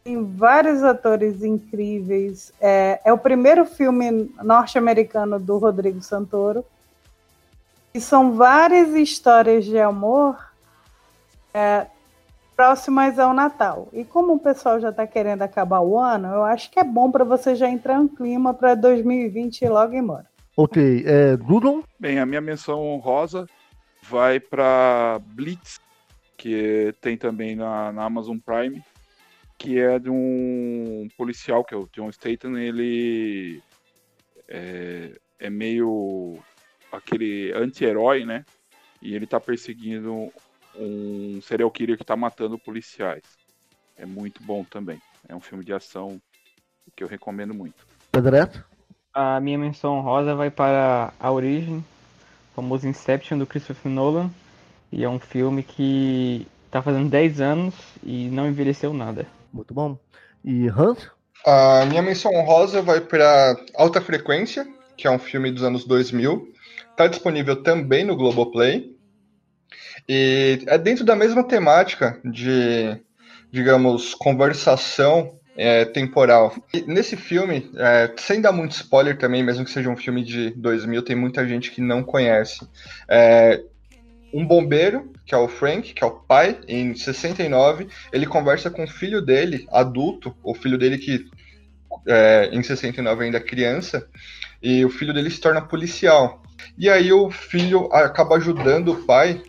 tem 0.08 0.24
vários 0.24 0.82
atores 0.82 1.42
incríveis. 1.42 2.50
É, 2.58 2.98
é 3.04 3.12
o 3.12 3.18
primeiro 3.18 3.66
filme 3.66 4.32
norte-americano 4.42 5.38
do 5.38 5.58
Rodrigo 5.58 6.00
Santoro. 6.00 6.64
E 7.94 8.00
são 8.00 8.32
várias 8.32 8.94
histórias 8.94 9.64
de 9.64 9.78
amor 9.78 10.36
é, 11.52 11.86
próximas 12.56 13.18
ao 13.18 13.32
Natal. 13.32 13.88
E 13.92 14.04
como 14.04 14.34
o 14.34 14.38
pessoal 14.38 14.80
já 14.80 14.90
está 14.90 15.06
querendo 15.06 15.42
acabar 15.42 15.80
o 15.80 15.98
ano, 15.98 16.28
eu 16.28 16.44
acho 16.44 16.70
que 16.70 16.78
é 16.78 16.84
bom 16.84 17.10
para 17.10 17.24
você 17.24 17.54
já 17.54 17.68
entrar 17.68 18.00
em 18.00 18.08
clima 18.08 18.52
para 18.54 18.74
2020 18.74 19.62
e 19.62 19.68
logo 19.68 19.94
embora. 19.94 20.26
Ok, 20.56 21.04
é, 21.06 21.36
Google? 21.36 21.84
Bem, 21.98 22.18
a 22.18 22.26
minha 22.26 22.40
menção 22.40 22.80
honrosa 22.80 23.46
vai 24.02 24.40
para 24.40 25.20
Blitz, 25.24 25.80
que 26.36 26.94
tem 27.00 27.16
também 27.16 27.56
na, 27.56 27.92
na 27.92 28.04
Amazon 28.04 28.38
Prime 28.38 28.82
que 29.58 29.80
é 29.80 29.98
de 29.98 30.08
um 30.08 31.08
policial, 31.18 31.64
que 31.64 31.74
é 31.74 31.76
o 31.76 31.88
John 31.92 32.10
Statham, 32.12 32.56
ele 32.56 33.60
é, 34.46 35.18
é 35.40 35.50
meio 35.50 36.38
aquele 36.92 37.52
anti-herói, 37.52 38.24
né? 38.24 38.44
E 39.00 39.14
ele 39.14 39.26
tá 39.26 39.38
perseguindo 39.38 40.32
um 40.76 41.40
serial 41.42 41.70
killer 41.70 41.96
que 41.96 42.04
tá 42.04 42.16
matando 42.16 42.58
policiais. 42.58 43.22
É 43.96 44.06
muito 44.06 44.42
bom 44.42 44.64
também. 44.64 45.00
É 45.28 45.34
um 45.34 45.40
filme 45.40 45.64
de 45.64 45.72
ação 45.72 46.20
que 46.94 47.02
eu 47.02 47.08
recomendo 47.08 47.52
muito. 47.52 47.86
Pedreto? 48.12 48.64
A 49.12 49.40
minha 49.40 49.58
menção 49.58 50.00
rosa 50.00 50.34
vai 50.34 50.50
para 50.50 51.12
A 51.18 51.30
Origem, 51.30 51.84
famoso 52.54 52.86
Inception 52.86 53.38
do 53.38 53.46
Christopher 53.46 53.90
Nolan. 53.90 54.30
E 54.90 55.04
é 55.04 55.08
um 55.08 55.18
filme 55.18 55.62
que 55.62 56.46
tá 56.70 56.80
fazendo 56.80 57.10
10 57.10 57.40
anos 57.40 57.74
e 58.02 58.28
não 58.28 58.48
envelheceu 58.48 58.92
nada. 58.92 59.26
Muito 59.52 59.74
bom. 59.74 59.98
E 60.44 60.68
Hans? 60.68 61.10
A 61.44 61.84
minha 61.86 62.02
menção 62.02 62.32
honrosa 62.34 62.82
vai 62.82 63.00
para 63.00 63.56
Alta 63.74 64.00
Frequência, 64.00 64.66
que 64.96 65.06
é 65.06 65.10
um 65.10 65.18
filme 65.18 65.50
dos 65.50 65.62
anos 65.62 65.84
2000. 65.84 66.52
Está 66.98 67.06
disponível 67.06 67.54
também 67.62 68.02
no 68.02 68.16
Globoplay. 68.16 68.92
E 70.08 70.64
é 70.66 70.76
dentro 70.76 71.04
da 71.04 71.14
mesma 71.14 71.44
temática 71.44 72.18
de, 72.24 73.00
digamos, 73.52 74.16
conversação 74.16 75.38
é, 75.56 75.84
temporal. 75.84 76.52
E 76.74 76.80
nesse 76.80 77.16
filme, 77.16 77.70
é, 77.76 78.12
sem 78.16 78.40
dar 78.40 78.50
muito 78.50 78.72
spoiler 78.72 79.16
também, 79.16 79.44
mesmo 79.44 79.64
que 79.64 79.70
seja 79.70 79.88
um 79.88 79.96
filme 79.96 80.24
de 80.24 80.50
2000, 80.56 81.00
tem 81.04 81.14
muita 81.14 81.46
gente 81.46 81.70
que 81.70 81.80
não 81.80 82.02
conhece. 82.02 82.66
É, 83.08 83.62
um 84.34 84.44
bombeiro, 84.44 85.12
que 85.24 85.32
é 85.32 85.38
o 85.38 85.46
Frank, 85.46 85.94
que 85.94 86.02
é 86.02 86.06
o 86.06 86.18
pai, 86.18 86.58
em 86.66 86.96
69, 86.96 87.86
ele 88.12 88.26
conversa 88.26 88.70
com 88.70 88.82
o 88.82 88.88
filho 88.88 89.22
dele, 89.22 89.68
adulto, 89.70 90.34
o 90.42 90.52
filho 90.52 90.76
dele 90.76 90.98
que 90.98 91.26
é, 92.08 92.50
em 92.52 92.60
69 92.60 93.24
ainda 93.24 93.38
é 93.38 93.40
criança, 93.40 94.04
e 94.60 94.84
o 94.84 94.90
filho 94.90 95.14
dele 95.14 95.30
se 95.30 95.40
torna 95.40 95.62
policial. 95.62 96.42
E 96.76 96.88
aí 96.88 97.12
o 97.12 97.30
filho 97.30 97.88
acaba 97.92 98.36
ajudando 98.36 98.92
o 98.92 99.04
pai 99.04 99.42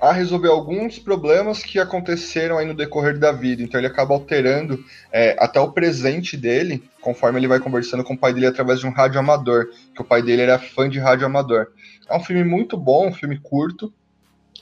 a 0.00 0.12
resolver 0.12 0.48
alguns 0.48 0.98
problemas 0.98 1.62
que 1.62 1.78
aconteceram 1.78 2.58
aí 2.58 2.66
no 2.66 2.74
decorrer 2.74 3.18
da 3.18 3.32
vida. 3.32 3.62
Então 3.62 3.80
ele 3.80 3.86
acaba 3.86 4.12
alterando 4.12 4.84
é, 5.10 5.34
até 5.38 5.58
o 5.58 5.72
presente 5.72 6.36
dele, 6.36 6.82
conforme 7.00 7.38
ele 7.38 7.48
vai 7.48 7.58
conversando 7.58 8.04
com 8.04 8.14
o 8.14 8.18
pai 8.18 8.34
dele 8.34 8.46
através 8.46 8.80
de 8.80 8.86
um 8.86 8.90
rádio 8.90 9.18
amador, 9.18 9.68
que 9.94 10.02
o 10.02 10.04
pai 10.04 10.22
dele 10.22 10.42
era 10.42 10.58
fã 10.58 10.88
de 10.88 10.98
rádio 10.98 11.26
amador. 11.26 11.68
É 12.08 12.14
um 12.14 12.20
filme 12.20 12.44
muito 12.44 12.76
bom, 12.76 13.08
um 13.08 13.14
filme 13.14 13.38
curto. 13.38 13.92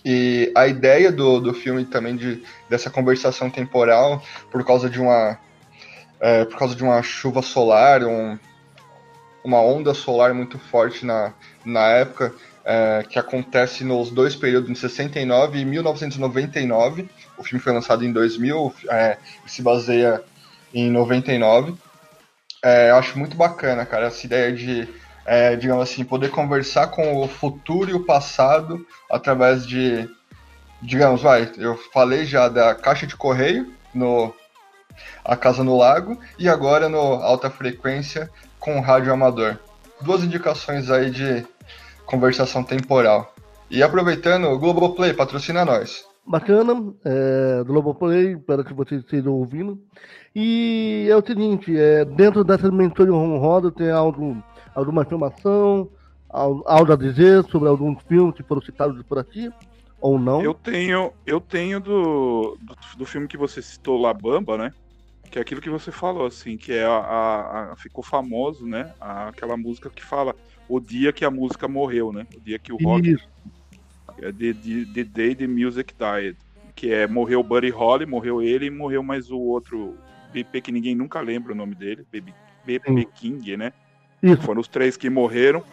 E 0.04 0.52
a 0.56 0.66
ideia 0.66 1.10
do, 1.10 1.40
do 1.40 1.54
filme 1.54 1.84
também 1.84 2.16
de, 2.16 2.42
dessa 2.68 2.90
conversação 2.90 3.48
temporal, 3.50 4.22
por 4.50 4.64
causa 4.64 4.90
de 4.90 5.00
uma 5.00 5.38
é, 6.20 6.44
por 6.44 6.56
causa 6.56 6.76
de 6.76 6.84
uma 6.84 7.02
chuva 7.02 7.42
solar, 7.42 8.04
um, 8.04 8.38
uma 9.44 9.60
onda 9.60 9.92
solar 9.94 10.32
muito 10.34 10.58
forte 10.58 11.04
na, 11.04 11.32
na 11.64 11.86
época, 11.88 12.34
é, 12.64 13.04
que 13.08 13.18
acontece 13.18 13.84
nos 13.84 14.10
dois 14.10 14.36
períodos, 14.36 14.70
em 14.70 14.74
69 14.74 15.58
e 15.58 15.64
1999. 15.64 17.08
O 17.36 17.42
filme 17.42 17.62
foi 17.62 17.72
lançado 17.72 18.04
em 18.04 18.12
2000, 18.12 18.74
é, 18.90 19.18
se 19.46 19.62
baseia 19.62 20.22
em 20.72 20.90
99. 20.90 21.74
É, 22.64 22.90
eu 22.90 22.96
acho 22.96 23.18
muito 23.18 23.36
bacana, 23.36 23.84
cara, 23.84 24.06
essa 24.06 24.24
ideia 24.24 24.52
de, 24.52 24.88
é, 25.26 25.56
digamos 25.56 25.82
assim, 25.82 26.04
poder 26.04 26.30
conversar 26.30 26.88
com 26.88 27.20
o 27.20 27.26
futuro 27.26 27.90
e 27.90 27.94
o 27.94 28.04
passado 28.04 28.86
através 29.10 29.66
de, 29.66 30.08
digamos, 30.80 31.22
vai, 31.22 31.50
eu 31.58 31.76
falei 31.92 32.24
já 32.24 32.48
da 32.48 32.74
caixa 32.74 33.06
de 33.06 33.16
correio 33.16 33.72
no 33.92 34.32
A 35.24 35.36
Casa 35.36 35.64
no 35.64 35.76
Lago 35.76 36.18
e 36.38 36.48
agora 36.48 36.88
no 36.88 36.98
Alta 36.98 37.50
Frequência 37.50 38.30
com 38.62 38.80
rádio 38.80 39.12
amador. 39.12 39.58
Duas 40.00 40.22
indicações 40.22 40.90
aí 40.90 41.10
de 41.10 41.44
conversação 42.06 42.62
temporal. 42.62 43.34
E 43.70 43.82
aproveitando, 43.82 44.48
o 44.48 44.58
Globoplay 44.58 45.12
patrocina 45.12 45.64
nós. 45.64 46.04
Bacana, 46.24 46.94
é, 47.04 47.64
Globoplay, 47.64 48.34
espero 48.34 48.64
que 48.64 48.72
vocês 48.72 49.00
estejam 49.02 49.32
ouvindo. 49.32 49.80
E 50.34 51.08
é 51.10 51.16
o 51.16 51.26
seguinte, 51.26 51.76
é, 51.76 52.04
dentro 52.04 52.44
dessa 52.44 52.70
mentoria 52.70 53.12
honrosa 53.12 53.72
tem 53.72 53.90
algo, 53.90 54.42
alguma 54.74 55.02
informação, 55.02 55.88
algo 56.30 56.92
a 56.92 56.96
dizer 56.96 57.44
sobre 57.44 57.68
alguns 57.68 58.00
filmes 58.04 58.34
que 58.36 58.42
foram 58.42 58.62
citados 58.62 59.02
por 59.02 59.18
aqui, 59.18 59.50
ou 60.00 60.18
não? 60.18 60.40
Eu 60.40 60.54
tenho, 60.54 61.12
eu 61.26 61.40
tenho 61.40 61.80
do, 61.80 62.56
do, 62.60 62.98
do 62.98 63.06
filme 63.06 63.26
que 63.26 63.36
você 63.36 63.60
citou, 63.60 64.00
La 64.00 64.14
Bamba, 64.14 64.56
né? 64.56 64.72
Que 65.32 65.38
é 65.38 65.42
aquilo 65.42 65.62
que 65.62 65.70
você 65.70 65.90
falou, 65.90 66.26
assim, 66.26 66.58
que 66.58 66.74
é 66.74 66.84
a, 66.84 66.90
a, 66.90 67.72
a 67.72 67.76
ficou 67.76 68.04
famoso, 68.04 68.66
né? 68.66 68.92
A, 69.00 69.28
aquela 69.28 69.56
música 69.56 69.88
que 69.88 70.04
fala 70.04 70.36
o 70.68 70.78
dia 70.78 71.10
que 71.10 71.24
a 71.24 71.30
música 71.30 71.66
morreu, 71.66 72.12
né? 72.12 72.26
O 72.36 72.40
dia 72.40 72.58
que 72.58 72.70
o 72.70 72.76
rock 72.76 73.12
Isso. 73.12 73.26
é 74.18 74.30
the, 74.30 74.52
the, 74.52 74.84
the 74.92 75.04
Day 75.04 75.34
the 75.34 75.46
Music 75.46 75.94
Died, 75.94 76.36
que 76.74 76.92
é 76.92 77.06
morreu 77.06 77.40
o 77.40 77.42
Buddy 77.42 77.70
Holly, 77.70 78.04
morreu 78.04 78.42
ele 78.42 78.66
e 78.66 78.70
morreu 78.70 79.02
mais 79.02 79.30
o 79.30 79.38
outro 79.38 79.96
BP 80.34 80.60
que 80.60 80.70
ninguém 80.70 80.94
nunca 80.94 81.18
lembra 81.22 81.54
o 81.54 81.56
nome 81.56 81.74
dele, 81.74 82.06
BP, 82.12 83.08
King, 83.14 83.56
né? 83.56 83.72
Isso. 84.22 84.42
Foram 84.42 84.60
os 84.60 84.68
três 84.68 84.98
que 84.98 85.08
morreram. 85.08 85.64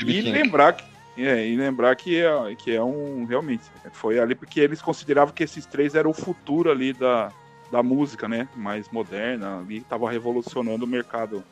e 0.00 0.06
King. 0.06 0.32
lembrar 0.32 0.72
que 0.72 0.84
é, 1.18 1.46
e 1.46 1.54
lembrar 1.54 1.94
que 1.96 2.16
é, 2.16 2.54
que 2.54 2.74
é 2.74 2.82
um 2.82 3.26
realmente 3.26 3.64
foi 3.92 4.18
ali 4.18 4.34
porque 4.34 4.58
eles 4.58 4.80
consideravam 4.80 5.34
que 5.34 5.44
esses 5.44 5.66
três 5.66 5.94
eram 5.94 6.10
o 6.10 6.14
futuro 6.14 6.70
ali 6.70 6.94
da, 6.94 7.30
da 7.72 7.82
música, 7.82 8.28
né? 8.28 8.46
Mais 8.54 8.88
moderna, 8.90 9.60
ali 9.60 9.78
estava 9.78 10.10
revolucionando 10.10 10.84
o 10.84 10.88
mercado, 10.88 11.42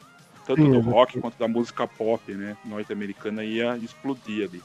tanto 0.46 0.62
Sim, 0.62 0.70
do 0.70 0.80
rock 0.80 1.18
quanto 1.18 1.38
da 1.38 1.48
música 1.48 1.88
pop, 1.88 2.30
né? 2.34 2.56
Norte-americana 2.62 3.42
ia 3.42 3.76
explodir 3.78 4.46
ali. 4.46 4.62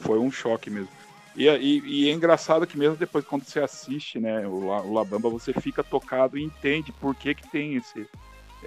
Foi 0.00 0.18
um 0.18 0.30
choque 0.30 0.68
mesmo. 0.68 0.90
E, 1.34 1.48
e, 1.48 1.80
e, 1.80 2.10
é 2.10 2.12
engraçado 2.12 2.66
que 2.66 2.76
mesmo 2.76 2.94
depois 2.94 3.24
quando 3.24 3.44
você 3.44 3.58
assiste, 3.58 4.20
né, 4.20 4.46
o, 4.46 4.66
o 4.66 4.92
Labamba, 4.92 5.30
você 5.30 5.54
fica 5.54 5.82
tocado 5.82 6.36
e 6.36 6.42
entende 6.42 6.92
por 6.92 7.14
que 7.14 7.34
que 7.34 7.48
tem 7.48 7.76
esse... 7.76 8.06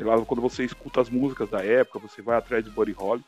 Lá, 0.01 0.19
quando 0.25 0.41
você 0.41 0.65
escuta 0.65 0.99
as 0.99 1.09
músicas 1.09 1.47
da 1.47 1.63
época, 1.63 1.99
você 1.99 2.23
vai 2.23 2.37
atrás 2.37 2.65
de 2.65 2.71
Buddy 2.71 2.91
Holly, 2.93 3.23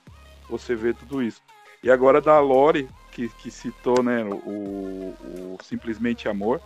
você 0.49 0.75
vê 0.75 0.91
tudo 0.91 1.21
isso. 1.21 1.39
E 1.83 1.91
agora 1.91 2.19
da 2.19 2.39
Lore, 2.39 2.89
que, 3.12 3.29
que 3.29 3.51
citou, 3.51 4.01
né, 4.01 4.23
o, 4.23 5.13
o 5.23 5.57
Simplesmente 5.63 6.27
Amor, 6.27 6.60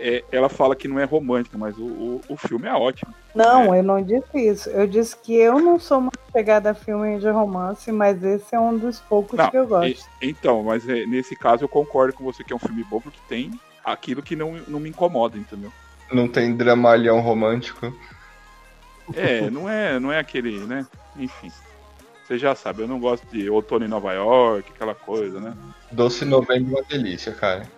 é, 0.00 0.24
ela 0.32 0.48
fala 0.48 0.74
que 0.74 0.88
não 0.88 0.98
é 0.98 1.04
romântica, 1.04 1.58
mas 1.58 1.76
o, 1.76 1.84
o, 1.84 2.20
o 2.30 2.36
filme 2.36 2.66
é 2.66 2.72
ótimo. 2.72 3.14
Não, 3.34 3.74
é. 3.74 3.78
eu 3.78 3.82
não 3.82 4.02
disse 4.02 4.38
isso. 4.38 4.70
Eu 4.70 4.86
disse 4.86 5.14
que 5.16 5.34
eu 5.34 5.60
não 5.60 5.78
sou 5.78 6.00
muito 6.00 6.18
pegada 6.32 6.70
a 6.70 6.74
filme 6.74 7.18
de 7.18 7.28
romance, 7.28 7.92
mas 7.92 8.22
esse 8.24 8.54
é 8.54 8.58
um 8.58 8.76
dos 8.76 8.98
poucos 8.98 9.38
não, 9.38 9.50
que 9.50 9.58
eu 9.58 9.66
gosto. 9.66 10.08
E, 10.22 10.30
então, 10.30 10.62
mas 10.62 10.88
é, 10.88 11.04
nesse 11.04 11.36
caso 11.36 11.64
eu 11.64 11.68
concordo 11.68 12.14
com 12.14 12.24
você 12.24 12.42
que 12.42 12.52
é 12.52 12.56
um 12.56 12.58
filme 12.58 12.82
bom, 12.82 13.00
porque 13.00 13.18
tem 13.28 13.50
aquilo 13.84 14.22
que 14.22 14.34
não, 14.34 14.56
não 14.66 14.80
me 14.80 14.88
incomoda, 14.88 15.36
entendeu? 15.36 15.70
Não 16.10 16.26
tem 16.26 16.56
dramalhão 16.56 17.20
romântico. 17.20 17.92
É, 19.14 19.50
não 19.50 19.68
é, 19.68 20.00
não 20.00 20.10
é 20.10 20.18
aquele, 20.18 20.58
né? 20.60 20.86
Enfim. 21.16 21.52
Você 22.24 22.38
já 22.38 22.54
sabe, 22.54 22.82
eu 22.82 22.88
não 22.88 23.00
gosto 23.00 23.26
de 23.26 23.50
outono 23.50 23.84
em 23.84 23.88
Nova 23.88 24.12
York, 24.12 24.70
aquela 24.72 24.94
coisa, 24.94 25.40
né? 25.40 25.52
Doce 25.90 26.24
Novembro 26.24 26.76
é 26.76 26.80
uma 26.80 26.84
delícia, 26.84 27.32
cara. 27.32 27.68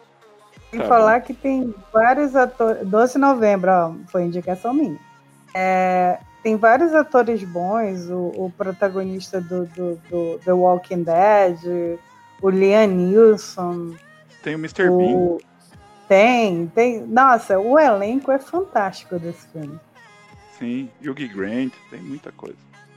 Sem 0.73 0.81
tá 0.81 0.89
falar 0.89 1.21
bom. 1.21 1.27
que 1.27 1.35
tem 1.35 1.75
vários 1.93 2.35
atores. 2.35 2.89
12 2.89 3.13
de 3.13 3.19
novembro, 3.19 3.71
ó, 3.71 3.95
foi 4.07 4.25
indicação 4.25 4.73
minha. 4.73 4.99
É, 5.55 6.19
tem 6.43 6.57
vários 6.57 6.95
atores 6.95 7.45
bons, 7.45 8.09
o, 8.09 8.47
o 8.47 8.53
protagonista 8.57 9.39
do, 9.39 9.67
do, 9.67 9.97
do, 10.09 10.39
The 10.43 10.53
Walking 10.53 11.03
Dead, 11.03 11.99
o 12.41 12.49
Liam 12.49 12.87
Neeson. 12.87 13.95
Tem 14.43 14.55
o 14.55 14.59
Mr. 14.59 14.89
O... 14.89 14.97
Bean. 14.97 15.39
Tem, 16.09 16.67
tem. 16.69 17.07
Nossa, 17.07 17.59
o 17.61 17.79
elenco 17.79 18.33
é 18.33 18.39
fantástico 18.39 19.19
desse 19.19 19.47
filme. 19.49 19.79
Sim, 20.59 20.91
Hugh 21.03 21.29
Grant, 21.35 21.75
tem 21.91 22.01
muita 22.01 22.33
coisa. 22.33 22.57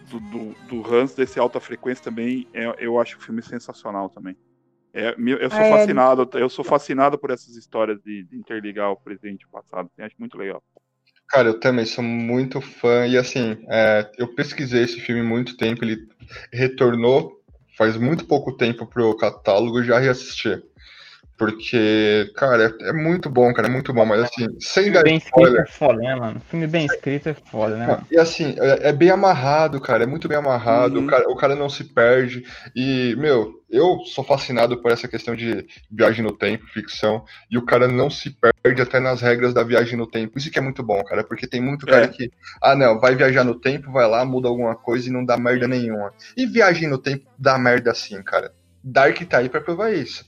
Do, 0.10 0.20
do, 0.22 0.56
do 0.70 0.96
Hans 0.96 1.14
desse 1.14 1.38
alta 1.38 1.60
frequência 1.60 2.06
também, 2.06 2.48
é, 2.54 2.74
eu 2.78 3.02
acho 3.02 3.18
o 3.18 3.22
filme 3.22 3.42
sensacional 3.42 4.08
também. 4.08 4.38
É, 4.96 5.14
eu 5.18 5.50
sou 5.50 5.60
ah, 5.60 5.66
é. 5.66 5.70
fascinado, 5.72 6.30
eu 6.34 6.50
sou 6.50 6.64
fascinado 6.64 7.18
por 7.18 7.30
essas 7.30 7.58
histórias 7.58 8.02
de, 8.02 8.24
de 8.24 8.38
interligar 8.38 8.92
o 8.92 8.96
presente 8.96 9.42
e 9.42 9.46
o 9.46 9.50
passado. 9.50 9.92
Eu 9.98 10.06
acho 10.06 10.16
muito 10.18 10.38
legal. 10.38 10.64
Cara, 11.28 11.50
eu 11.50 11.60
também 11.60 11.86
sou 11.86 12.04
muito 12.04 12.62
fã 12.62 13.06
e 13.06 13.18
assim, 13.18 13.58
é, 13.68 14.10
eu 14.18 14.34
pesquisei 14.34 14.84
esse 14.84 15.02
filme 15.02 15.22
muito 15.22 15.58
tempo, 15.58 15.84
ele 15.84 16.08
retornou 16.54 17.36
faz 17.78 17.98
muito 17.98 18.26
pouco 18.26 18.54
tempo 18.54 18.88
pro 18.88 19.16
catálogo 19.18 19.82
e 19.82 19.86
já 19.86 20.00
reassisti. 20.00 20.64
Porque, 21.38 22.32
cara, 22.36 22.74
é, 22.80 22.90
é, 22.90 22.94
muito 22.94 23.30
bom, 23.30 23.54
cara, 23.54 23.68
é 23.68 23.72
muito 23.72 23.92
bom, 23.92 24.06
mas 24.06 24.22
assim, 24.22 24.48
sem 24.60 24.90
dar 24.90 25.04
bem 25.04 25.18
spoiler. 25.18 25.64
Escrito 25.64 25.70
é 25.70 25.78
foda, 25.78 26.02
né, 26.02 26.16
mano? 26.16 26.42
Filme 26.50 26.66
bem 26.66 26.86
escrito 26.86 27.28
é 27.28 27.34
foda, 27.34 27.76
né? 27.76 27.88
Mano? 27.88 28.08
E 28.10 28.18
assim, 28.18 28.56
é, 28.58 28.90
é, 28.90 28.94
bem 28.94 29.10
amarrado, 29.10 29.82
cara, 29.82 30.04
é 30.04 30.08
muito 30.08 30.30
bem 30.30 30.38
amarrado, 30.38 30.98
uhum. 30.98 31.06
o, 31.06 31.08
cara, 31.08 31.30
o 31.30 31.36
cara 31.36 31.56
não 31.56 31.70
se 31.70 31.84
perde. 31.84 32.46
E, 32.74 33.16
meu, 33.18 33.62
eu 33.70 34.00
sou 34.06 34.24
fascinado 34.24 34.82
por 34.82 34.92
essa 34.92 35.10
questão 35.10 35.36
de 35.36 35.68
viagem 35.92 36.24
no 36.24 36.32
tempo, 36.32 36.66
ficção, 36.68 37.26
e 37.52 37.58
o 37.58 37.66
cara 37.66 37.86
não 37.86 38.10
se 38.10 38.30
perde 38.64 38.82
até 38.82 39.02
nas 39.02 39.20
regras 39.20 39.54
da 39.54 39.62
viagem 39.62 39.98
no 39.98 40.08
tempo. 40.08 40.38
Isso 40.38 40.50
que 40.50 40.60
é 40.60 40.62
muito 40.62 40.82
bom, 40.82 41.04
cara, 41.04 41.22
porque 41.22 41.46
tem 41.46 41.60
muito 41.60 41.86
cara 41.86 42.06
é. 42.06 42.08
que, 42.08 42.32
ah, 42.62 42.76
não, 42.76 42.98
vai 42.98 43.14
viajar 43.14 43.44
no 43.44 43.60
tempo, 43.60 43.92
vai 43.92 44.08
lá, 44.08 44.24
muda 44.24 44.48
alguma 44.48 44.74
coisa 44.74 45.10
e 45.10 45.12
não 45.12 45.26
dá 45.26 45.36
merda 45.36 45.68
nenhuma. 45.68 46.14
E 46.38 46.46
viagem 46.46 46.88
no 46.88 46.98
tempo 46.98 47.26
dá 47.38 47.58
merda 47.58 47.92
assim, 47.92 48.24
cara. 48.24 48.54
Dark 48.82 49.20
tá 49.24 49.40
aí 49.40 49.50
pra 49.50 49.60
provar 49.60 49.92
isso. 49.92 50.24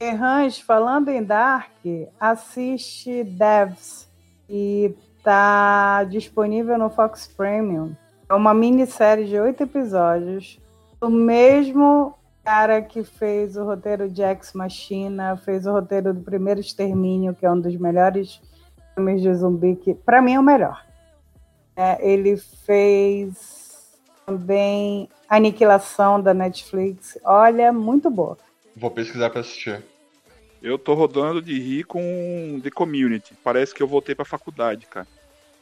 Hans, 0.00 0.60
falando 0.60 1.08
em 1.08 1.22
Dark, 1.22 1.70
assiste 2.20 3.24
Devs 3.24 4.08
e 4.48 4.94
tá 5.22 6.04
disponível 6.04 6.78
no 6.78 6.90
Fox 6.90 7.26
Premium. 7.26 7.94
É 8.28 8.34
uma 8.34 8.52
minissérie 8.52 9.26
de 9.26 9.38
oito 9.38 9.62
episódios 9.62 10.60
do 11.00 11.08
mesmo 11.10 12.14
cara 12.44 12.82
que 12.82 13.02
fez 13.02 13.56
o 13.56 13.64
roteiro 13.64 14.08
de 14.08 14.22
Ex 14.22 14.52
Machina, 14.52 15.36
fez 15.36 15.66
o 15.66 15.72
roteiro 15.72 16.12
do 16.12 16.20
Primeiro 16.20 16.60
Extermínio, 16.60 17.34
que 17.34 17.46
é 17.46 17.50
um 17.50 17.60
dos 17.60 17.74
melhores 17.76 18.40
filmes 18.94 19.22
de 19.22 19.34
zumbi, 19.34 19.76
que 19.76 19.94
para 19.94 20.20
mim 20.20 20.34
é 20.34 20.40
o 20.40 20.42
melhor. 20.42 20.84
É, 21.74 22.06
ele 22.06 22.36
fez 22.36 23.98
também 24.26 25.08
Aniquilação 25.28 26.20
da 26.20 26.32
Netflix. 26.32 27.18
Olha, 27.24 27.72
muito 27.72 28.10
boa. 28.10 28.36
Vou 28.76 28.90
pesquisar 28.90 29.30
para 29.30 29.40
assistir. 29.40 29.82
Eu 30.60 30.78
tô 30.78 30.94
rodando 30.94 31.40
de 31.42 31.58
rir 31.60 31.84
com 31.84 32.60
The 32.62 32.70
Community. 32.70 33.34
Parece 33.44 33.74
que 33.74 33.82
eu 33.82 33.86
voltei 33.86 34.14
pra 34.14 34.24
faculdade, 34.24 34.86
cara. 34.86 35.06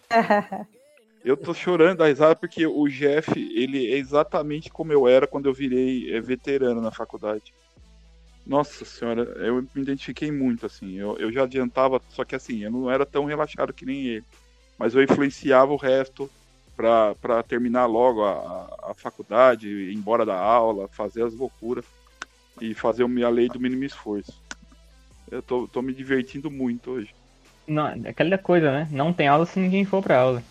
eu 1.24 1.36
tô 1.36 1.52
chorando 1.52 1.98
da 1.98 2.06
risada 2.06 2.36
porque 2.36 2.66
o 2.66 2.86
Jeff, 2.88 3.30
ele 3.36 3.92
é 3.92 3.98
exatamente 3.98 4.70
como 4.70 4.92
eu 4.92 5.08
era 5.08 5.26
quando 5.26 5.46
eu 5.46 5.54
virei 5.54 6.14
é, 6.14 6.20
veterano 6.20 6.80
na 6.80 6.90
faculdade. 6.90 7.52
Nossa 8.46 8.84
senhora, 8.84 9.22
eu 9.44 9.62
me 9.74 9.82
identifiquei 9.82 10.30
muito, 10.30 10.66
assim. 10.66 10.94
Eu, 10.94 11.16
eu 11.18 11.32
já 11.32 11.42
adiantava, 11.42 12.00
só 12.08 12.24
que 12.24 12.34
assim, 12.34 12.64
eu 12.64 12.70
não 12.70 12.90
era 12.90 13.04
tão 13.04 13.24
relaxado 13.24 13.72
que 13.72 13.84
nem 13.84 14.06
ele. 14.06 14.24
Mas 14.78 14.94
eu 14.94 15.02
influenciava 15.02 15.72
o 15.72 15.76
resto 15.76 16.30
para 16.76 17.42
terminar 17.42 17.86
logo 17.86 18.24
a, 18.24 18.90
a 18.90 18.94
faculdade, 18.94 19.68
ir 19.68 19.94
embora 19.94 20.24
da 20.24 20.36
aula, 20.36 20.88
fazer 20.88 21.24
as 21.24 21.34
loucuras 21.34 21.84
e 22.62 22.74
fazer 22.74 23.02
a 23.02 23.08
minha 23.08 23.28
lei 23.28 23.48
do 23.48 23.58
mínimo 23.58 23.82
esforço. 23.82 24.40
Eu 25.28 25.42
tô, 25.42 25.66
tô 25.66 25.82
me 25.82 25.92
divertindo 25.92 26.48
muito 26.48 26.92
hoje. 26.92 27.12
Não, 27.66 27.86
aquela 28.06 28.38
coisa, 28.38 28.70
né? 28.70 28.88
Não 28.92 29.12
tem 29.12 29.26
aula 29.26 29.44
se 29.44 29.58
ninguém 29.58 29.84
for 29.84 30.00
pra 30.00 30.20
aula. 30.20 30.42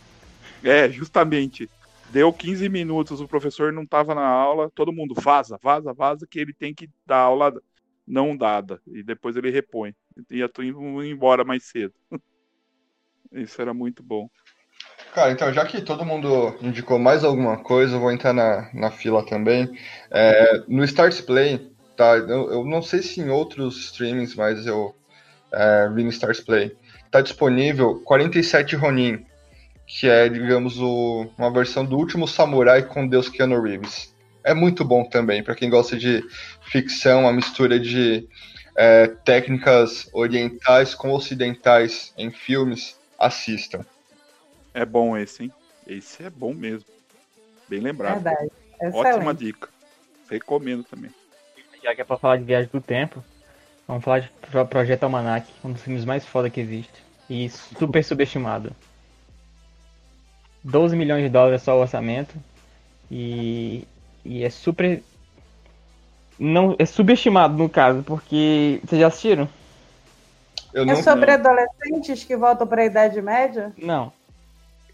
É, 0.61 0.89
justamente. 0.89 1.69
Deu 2.09 2.33
15 2.33 2.67
minutos, 2.67 3.21
o 3.21 3.27
professor 3.27 3.71
não 3.71 3.85
tava 3.85 4.13
na 4.13 4.25
aula, 4.25 4.69
todo 4.75 4.91
mundo 4.91 5.15
vaza, 5.15 5.57
vaza, 5.63 5.93
vaza, 5.93 6.27
que 6.29 6.39
ele 6.39 6.53
tem 6.53 6.73
que 6.73 6.89
dar 7.05 7.19
aula 7.19 7.53
não 8.05 8.35
dada. 8.35 8.81
E 8.85 9.01
depois 9.01 9.37
ele 9.37 9.49
repõe. 9.49 9.95
E 10.29 10.39
eu 10.39 10.49
tô 10.49 10.61
indo 10.61 11.01
embora 11.01 11.45
mais 11.45 11.63
cedo. 11.63 11.93
Isso 13.31 13.61
era 13.61 13.73
muito 13.73 14.03
bom. 14.03 14.29
Cara, 15.13 15.31
então 15.31 15.53
já 15.53 15.65
que 15.65 15.81
todo 15.81 16.05
mundo 16.05 16.57
indicou 16.61 16.99
mais 16.99 17.23
alguma 17.23 17.63
coisa, 17.63 17.95
eu 17.95 17.99
vou 18.01 18.11
entrar 18.11 18.33
na, 18.33 18.69
na 18.73 18.91
fila 18.91 19.25
também. 19.25 19.77
É, 20.09 20.63
no 20.67 20.83
Start 20.83 21.21
Play, 21.23 21.71
tá? 21.95 22.17
Eu, 22.17 22.51
eu, 22.51 22.65
não 22.65 22.81
sei 22.81 23.01
se 23.01 23.21
em 23.21 23.29
outros 23.29 23.77
streamings, 23.77 24.35
mas 24.35 24.65
eu 24.65 24.95
é, 25.51 25.89
vi 25.89 26.03
no 26.03 26.09
Stars 26.09 26.39
Play. 26.39 26.75
Tá 27.09 27.21
disponível 27.21 27.99
47 28.05 28.75
Ronin, 28.75 29.25
que 29.85 30.07
é, 30.07 30.29
digamos, 30.29 30.79
o, 30.79 31.29
uma 31.37 31.51
versão 31.51 31.85
do 31.85 31.97
último 31.97 32.27
samurai 32.27 32.83
com 32.83 33.07
Deus 33.07 33.29
Keanu 33.29 33.61
Reeves. 33.61 34.15
É 34.43 34.53
muito 34.53 34.83
bom 34.83 35.03
também, 35.03 35.43
para 35.43 35.55
quem 35.55 35.69
gosta 35.69 35.97
de 35.97 36.23
ficção, 36.71 37.21
uma 37.21 37.33
mistura 37.33 37.79
de 37.79 38.27
é, 38.75 39.07
técnicas 39.07 40.09
orientais 40.13 40.95
com 40.95 41.11
ocidentais 41.11 42.13
em 42.17 42.31
filmes, 42.31 42.99
assistam. 43.19 43.85
É 44.73 44.85
bom 44.85 45.17
esse, 45.17 45.43
hein? 45.43 45.51
Esse 45.85 46.23
é 46.23 46.29
bom 46.29 46.53
mesmo. 46.53 46.85
Bem 47.67 47.81
lembrado. 47.81 48.23
Verdade. 48.23 48.49
Ótima 48.93 49.33
dica. 49.33 49.69
Recomendo 50.29 50.83
também 50.83 51.11
já 51.83 51.95
que 51.95 52.01
é 52.01 52.03
pra 52.03 52.17
falar 52.17 52.37
de 52.37 52.43
Viagem 52.43 52.69
do 52.71 52.81
Tempo, 52.81 53.23
vamos 53.87 54.03
falar 54.03 54.19
de 54.19 54.29
Projeto 54.69 55.03
Almanac, 55.03 55.47
um 55.63 55.71
dos 55.71 55.81
filmes 55.81 56.05
mais 56.05 56.25
foda 56.25 56.49
que 56.49 56.59
existe. 56.59 57.03
E 57.29 57.49
super 57.49 58.03
subestimado. 58.03 58.75
12 60.63 60.95
milhões 60.95 61.23
de 61.23 61.29
dólares 61.29 61.61
só 61.61 61.77
o 61.77 61.81
orçamento. 61.81 62.35
E, 63.09 63.87
e 64.23 64.43
é 64.43 64.49
super. 64.49 65.01
Não, 66.37 66.75
é 66.77 66.85
subestimado 66.85 67.57
no 67.57 67.69
caso, 67.69 68.03
porque. 68.03 68.79
Vocês 68.83 69.01
já 69.01 69.07
assistiram? 69.07 69.49
Eu 70.73 70.85
não, 70.85 70.93
é 70.93 71.03
sobre 71.03 71.25
não. 71.25 71.33
adolescentes 71.33 72.23
que 72.23 72.35
voltam 72.35 72.67
para 72.67 72.81
a 72.81 72.85
Idade 72.85 73.21
Média? 73.21 73.73
Não. 73.77 74.11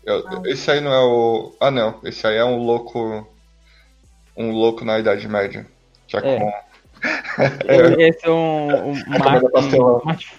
Eu, 0.04 0.24
esse 0.46 0.72
aí 0.72 0.80
não 0.80 0.94
é 0.94 1.00
o. 1.00 1.56
Ah, 1.60 1.72
não. 1.72 2.00
Esse 2.04 2.26
aí 2.26 2.38
é 2.38 2.46
um 2.46 2.58
louco. 2.58 3.28
Um 4.36 4.52
louco 4.52 4.86
na 4.86 5.00
Idade 5.00 5.28
Média. 5.28 5.66
Já 6.08 6.20
é. 6.20 6.40
com 6.40 6.67
esse 8.00 8.26
é 8.26 8.30
um, 8.30 8.92
um 8.92 8.94
Martin, 9.20 9.78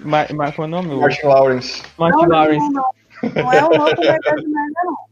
Martin, 0.00 0.34
Martin, 0.34 0.60
é 0.60 0.64
o 0.64 0.66
nome? 0.66 0.94
Martin 0.96 1.26
Lawrence. 1.26 1.82
Martin 1.96 2.22
não, 2.22 2.28
Lawrence. 2.28 2.72
Não, 2.72 2.84
não, 3.22 3.32
não. 3.32 3.52
é 3.52 3.64
o 3.64 3.80
outro 3.80 4.04
da 4.04 4.12
Média, 4.12 4.82
não. 4.84 5.08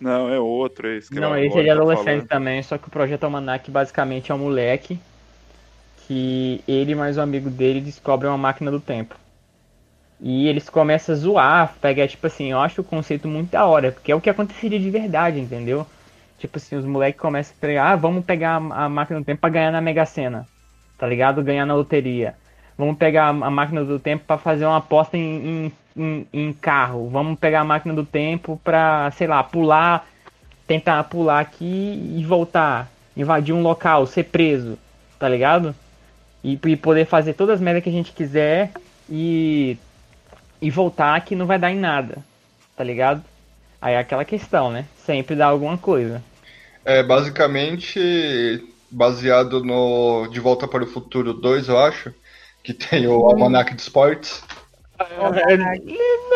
Não, 0.00 0.32
é 0.32 0.40
outro, 0.40 0.88
é 0.88 0.96
esse 0.96 1.10
que 1.10 1.20
Não, 1.20 1.36
esse 1.36 1.58
é 1.58 1.60
de 1.60 1.66
tá 1.66 1.74
adolescente 1.74 2.22
tá 2.22 2.36
também, 2.36 2.62
só 2.62 2.78
que 2.78 2.88
o 2.88 2.90
Projeto 2.90 3.24
Almanac 3.24 3.70
basicamente 3.70 4.32
é 4.32 4.34
um 4.34 4.38
moleque 4.38 4.98
que 6.06 6.64
ele 6.66 6.94
mais 6.94 7.18
um 7.18 7.22
amigo 7.22 7.50
dele 7.50 7.82
descobrem 7.82 8.30
uma 8.30 8.38
máquina 8.38 8.70
do 8.70 8.80
tempo. 8.80 9.14
E 10.18 10.48
eles 10.48 10.70
começam 10.70 11.14
a 11.14 11.18
zoar, 11.18 11.74
pegar, 11.80 12.08
tipo 12.08 12.26
assim, 12.26 12.50
eu 12.50 12.58
acho 12.58 12.80
o 12.80 12.84
conceito 12.84 13.28
muito 13.28 13.50
da 13.50 13.66
hora, 13.66 13.92
porque 13.92 14.10
é 14.10 14.14
o 14.14 14.20
que 14.20 14.30
aconteceria 14.30 14.80
de 14.80 14.90
verdade, 14.90 15.38
entendeu? 15.38 15.86
Tipo 16.38 16.56
assim, 16.56 16.76
os 16.76 16.84
moleques 16.86 17.20
começam 17.20 17.54
a 17.56 17.60
pegar, 17.60 17.92
ah, 17.92 17.96
vamos 17.96 18.24
pegar 18.24 18.56
a 18.56 18.88
máquina 18.88 19.20
do 19.20 19.24
tempo 19.24 19.40
pra 19.40 19.50
ganhar 19.50 19.70
na 19.70 19.82
Mega 19.82 20.06
Sena 20.06 20.46
tá 21.00 21.06
ligado? 21.06 21.42
Ganhar 21.42 21.64
na 21.64 21.74
loteria. 21.74 22.34
Vamos 22.76 22.98
pegar 22.98 23.28
a 23.28 23.50
máquina 23.50 23.82
do 23.82 23.98
tempo 23.98 24.24
para 24.26 24.36
fazer 24.36 24.66
uma 24.66 24.76
aposta 24.76 25.16
em, 25.16 25.72
em, 25.96 26.26
em, 26.30 26.52
carro. 26.52 27.08
Vamos 27.08 27.38
pegar 27.38 27.60
a 27.60 27.64
máquina 27.64 27.94
do 27.94 28.04
tempo 28.04 28.60
para, 28.62 29.10
sei 29.12 29.26
lá, 29.26 29.42
pular, 29.42 30.06
tentar 30.66 31.02
pular 31.04 31.40
aqui 31.40 32.14
e 32.16 32.22
voltar, 32.24 32.90
invadir 33.16 33.54
um 33.54 33.62
local, 33.62 34.06
ser 34.06 34.24
preso, 34.24 34.78
tá 35.18 35.26
ligado? 35.26 35.74
E, 36.44 36.58
e 36.62 36.76
poder 36.76 37.06
fazer 37.06 37.32
todas 37.32 37.56
as 37.56 37.60
merdas 37.60 37.82
que 37.82 37.88
a 37.88 37.92
gente 37.92 38.12
quiser 38.12 38.70
e, 39.08 39.78
e 40.60 40.70
voltar 40.70 41.18
que 41.22 41.34
não 41.34 41.46
vai 41.46 41.58
dar 41.58 41.70
em 41.70 41.78
nada, 41.78 42.18
tá 42.76 42.84
ligado? 42.84 43.22
Aí 43.80 43.94
é 43.94 43.98
aquela 43.98 44.24
questão, 44.24 44.70
né? 44.70 44.84
Sempre 45.06 45.34
dá 45.34 45.46
alguma 45.46 45.78
coisa. 45.78 46.22
É, 46.84 47.02
basicamente 47.02 48.62
baseado 48.90 49.64
no 49.64 50.26
De 50.28 50.40
Volta 50.40 50.66
para 50.66 50.84
o 50.84 50.86
Futuro 50.86 51.32
2, 51.32 51.68
eu 51.68 51.78
acho, 51.78 52.12
que 52.62 52.74
tem 52.74 53.06
o 53.06 53.24
Almanac 53.26 53.74
de 53.74 53.82
Esportes. 53.82 54.42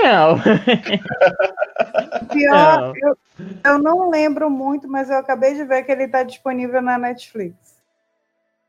Não. 0.03 0.41
Pior, 2.33 2.81
não. 2.81 2.95
Eu, 2.97 3.17
eu 3.65 3.79
não 3.79 4.11
lembro 4.11 4.49
muito, 4.49 4.89
mas 4.89 5.11
eu 5.11 5.19
acabei 5.19 5.55
de 5.55 5.65
ver 5.65 5.83
que 5.83 5.93
ele 5.93 6.05
está 6.05 6.23
disponível 6.23 6.81
na 6.81 6.97
Netflix. 6.97 7.55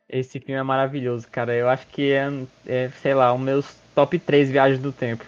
Esse 0.10 0.40
filme 0.40 0.60
é 0.60 0.64
maravilhoso, 0.64 1.28
cara. 1.32 1.54
Eu 1.54 1.70
acho 1.70 1.88
que 1.88 2.12
é, 2.12 2.30
é 2.66 2.90
sei 3.02 3.14
lá, 3.14 3.34
um 3.34 3.38
meus 3.38 3.66
top 3.94 4.20
3 4.20 4.50
viagens 4.50 4.80
do 4.80 4.92
tempo. 4.92 5.26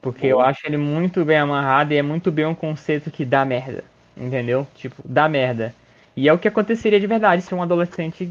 Porque 0.00 0.30
Boa. 0.32 0.44
eu 0.44 0.48
acho 0.48 0.60
ele 0.64 0.76
muito 0.76 1.24
bem 1.24 1.38
amarrado 1.38 1.92
e 1.92 1.96
é 1.96 2.02
muito 2.02 2.30
bem 2.30 2.46
um 2.46 2.54
conceito 2.54 3.10
que 3.10 3.24
dá 3.24 3.44
merda. 3.44 3.84
Entendeu? 4.16 4.66
Tipo, 4.74 5.02
dá 5.04 5.28
merda. 5.28 5.74
E 6.18 6.28
é 6.28 6.32
o 6.32 6.38
que 6.38 6.48
aconteceria 6.48 6.98
de 6.98 7.06
verdade 7.06 7.42
se 7.42 7.54
um 7.54 7.62
adolescente 7.62 8.28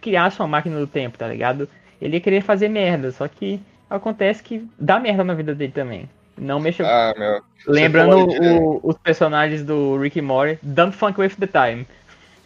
criasse 0.00 0.38
uma 0.38 0.46
máquina 0.46 0.78
do 0.78 0.86
tempo, 0.86 1.18
tá 1.18 1.26
ligado? 1.26 1.68
Ele 2.00 2.14
ia 2.14 2.20
querer 2.20 2.40
fazer 2.40 2.68
merda, 2.68 3.10
só 3.10 3.26
que 3.26 3.60
acontece 3.90 4.40
que 4.44 4.64
dá 4.78 5.00
merda 5.00 5.24
na 5.24 5.34
vida 5.34 5.56
dele 5.56 5.72
também. 5.72 6.08
Não 6.38 6.60
mexa. 6.60 6.84
Ah, 6.86 7.12
meu. 7.18 7.42
Lembrando 7.66 8.28
de... 8.28 8.48
o, 8.48 8.78
os 8.84 8.96
personagens 8.96 9.64
do 9.64 9.98
Rick 9.98 10.22
Morty, 10.22 10.56
Don't 10.62 10.96
Funk 10.96 11.20
With 11.20 11.30
the 11.30 11.48
Time. 11.48 11.84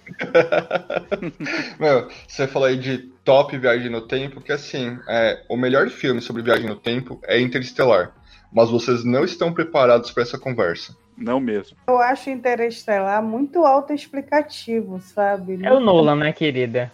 meu, 1.78 2.08
você 2.26 2.46
falou 2.46 2.68
aí 2.68 2.78
de 2.78 3.00
top 3.22 3.54
viagem 3.58 3.90
no 3.90 4.00
tempo, 4.00 4.40
que 4.40 4.50
assim, 4.50 4.98
é, 5.10 5.42
o 5.46 5.58
melhor 5.58 5.90
filme 5.90 6.22
sobre 6.22 6.40
viagem 6.40 6.66
no 6.66 6.76
tempo 6.76 7.20
é 7.24 7.38
Interestelar. 7.38 8.12
Mas 8.50 8.70
vocês 8.70 9.04
não 9.04 9.26
estão 9.26 9.52
preparados 9.52 10.10
para 10.10 10.22
essa 10.22 10.38
conversa. 10.38 10.96
Não 11.18 11.40
mesmo. 11.40 11.76
Eu 11.86 11.98
acho 11.98 12.30
Interestelar 12.30 13.22
muito 13.22 13.64
autoexplicativo, 13.64 15.00
sabe? 15.00 15.58
É 15.62 15.72
o 15.72 15.80
Nolan, 15.80 16.16
né, 16.16 16.32
querida? 16.32 16.90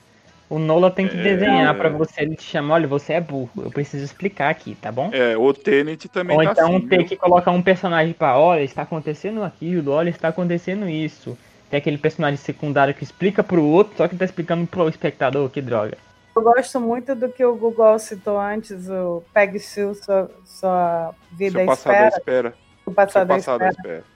O 0.48 0.58
Nolan 0.58 0.90
tem 0.90 1.06
que 1.06 1.18
é... 1.18 1.22
desenhar 1.22 1.74
para 1.76 1.88
você, 1.88 2.22
ele 2.22 2.36
te 2.36 2.44
chama, 2.44 2.74
olha, 2.74 2.86
você 2.86 3.14
é 3.14 3.20
burro, 3.20 3.50
eu 3.64 3.70
preciso 3.70 4.04
explicar 4.04 4.50
aqui, 4.50 4.74
tá 4.74 4.90
bom? 4.90 5.10
É, 5.12 5.36
o 5.36 5.52
Tenet 5.52 6.08
também 6.08 6.36
Ou 6.36 6.44
tá 6.44 6.52
então 6.52 6.76
assim, 6.76 6.88
ter 6.88 6.98
viu? 6.98 7.06
que 7.06 7.16
colocar 7.16 7.50
um 7.50 7.62
personagem 7.62 8.14
para, 8.14 8.38
olha, 8.38 8.62
está 8.62 8.82
acontecendo 8.82 9.42
aquilo, 9.42 9.92
olha, 9.92 10.10
está 10.10 10.28
acontecendo 10.28 10.88
isso. 10.88 11.36
Tem 11.70 11.78
aquele 11.78 11.98
personagem 11.98 12.36
secundário 12.36 12.94
que 12.94 13.02
explica 13.02 13.42
pro 13.42 13.62
outro, 13.64 13.96
só 13.96 14.06
que 14.06 14.16
tá 14.16 14.24
explicando 14.24 14.66
pro 14.66 14.88
espectador, 14.88 15.48
que 15.50 15.60
droga. 15.60 15.98
Eu 16.36 16.42
gosto 16.42 16.80
muito 16.80 17.14
do 17.14 17.28
que 17.28 17.44
o 17.44 17.54
Google 17.56 17.98
citou 17.98 18.38
antes, 18.38 18.88
o 18.88 19.22
Peg 19.32 19.58
Sue, 19.58 19.94
sua, 19.94 20.30
sua 20.44 21.14
vida 21.32 21.64
Seu 21.64 21.72
espera. 21.72 22.08
espera. 22.08 22.54
O 22.84 22.92
passado, 22.92 23.26
Seu 23.26 23.36
passado 23.36 23.62
espera. 23.62 23.70
espera 23.70 24.13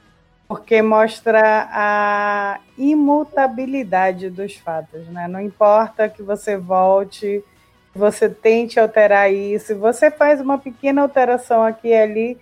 porque 0.49 0.81
mostra 0.81 1.69
a 1.71 2.59
imutabilidade 2.79 4.31
dos 4.31 4.57
fatos, 4.57 5.07
né? 5.09 5.29
Não 5.29 5.41
importa 5.41 6.09
que 6.09 6.23
você 6.23 6.57
volte, 6.57 7.45
que 7.93 7.99
você 7.99 8.31
tente 8.31 8.81
alterar 8.81 9.31
isso, 9.31 9.77
você 9.77 10.11
faz 10.11 10.41
uma 10.41 10.57
pequena 10.57 11.03
alteração 11.03 11.63
aqui 11.63 11.89
e 11.89 11.95
ali, 11.95 12.39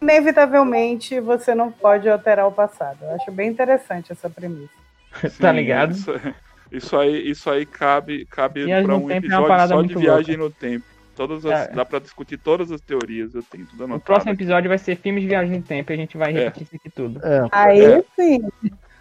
inevitavelmente 0.00 1.18
você 1.18 1.52
não 1.52 1.72
pode 1.72 2.08
alterar 2.08 2.46
o 2.46 2.52
passado. 2.52 2.98
Eu 3.02 3.16
acho 3.16 3.32
bem 3.32 3.50
interessante 3.50 4.12
essa 4.12 4.30
premissa. 4.30 4.72
Sim, 5.28 5.40
tá 5.40 5.50
ligado? 5.50 5.90
Isso, 5.90 6.12
Isso 6.70 6.96
aí, 6.96 7.30
isso 7.30 7.50
aí 7.50 7.64
cabe, 7.64 8.26
cabe 8.26 8.66
no 8.82 8.98
um 8.98 9.10
é 9.10 9.16
episódio 9.16 9.48
parada 9.48 9.74
só 9.74 9.82
de 9.82 9.94
viagem 9.94 10.36
no 10.36 10.50
tempo. 10.50 10.84
Todas 11.18 11.44
as, 11.44 11.68
É. 11.68 11.72
Dá 11.72 11.84
pra 11.84 11.98
discutir 11.98 12.38
todas 12.38 12.70
as 12.70 12.80
teorias, 12.80 13.34
eu 13.34 13.42
tenho 13.42 13.66
tudo 13.66 13.80
O 13.80 13.84
anotado. 13.86 14.04
próximo 14.04 14.30
episódio 14.32 14.68
vai 14.68 14.78
ser 14.78 14.94
filmes 14.96 15.22
de 15.24 15.28
viagem 15.28 15.50
no 15.56 15.62
tempo 15.62 15.90
e 15.90 15.94
a 15.94 15.96
gente 15.96 16.16
vai 16.16 16.30
É. 16.30 16.44
repetir 16.44 16.62
isso 16.62 16.76
aqui 16.76 16.88
tudo. 16.88 17.20
É, 17.26 17.48
Aí 17.50 17.80
É. 17.84 18.04
sim. 18.14 18.40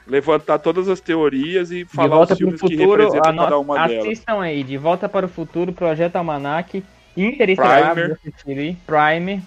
Levantar 0.08 0.58
todas 0.58 0.90
as 0.90 1.00
teorias 1.00 1.70
e 1.70 1.86
falar 1.86 2.22
os 2.22 2.26
para 2.28 2.34
o 2.34 2.38
filmes 2.38 2.60
que 2.60 2.68
futuro, 2.76 2.92
representam 3.04 3.30
ano- 3.30 3.42
cada 3.44 3.60
uma 3.60 3.88
delas. 3.88 4.06
assistam 4.08 4.42
aí, 4.42 4.64
De 4.64 4.78
Volta 4.78 5.08
para 5.08 5.28
o 5.28 5.30
Futuro, 5.30 5.72
Projeto 5.72 6.16
Almanac, 6.16 6.84
Interestelar, 7.16 7.94
Primer. 7.94 8.76
Primer, 8.88 9.42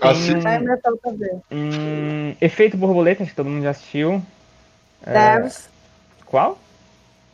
Assi- 0.00 0.34
Tem- 0.34 0.46
Aí 0.46 0.58
me 0.60 0.76
falta 0.78 1.12
ver. 1.12 1.36
hum, 1.52 2.34
Efeito 2.40 2.76
Borboleta, 2.76 3.22
acho 3.22 3.30
que 3.30 3.36
todo 3.36 3.48
mundo 3.48 3.62
já 3.62 3.70
assistiu. 3.70 4.20
Devs, 5.06 5.68
Qual? 6.26 6.58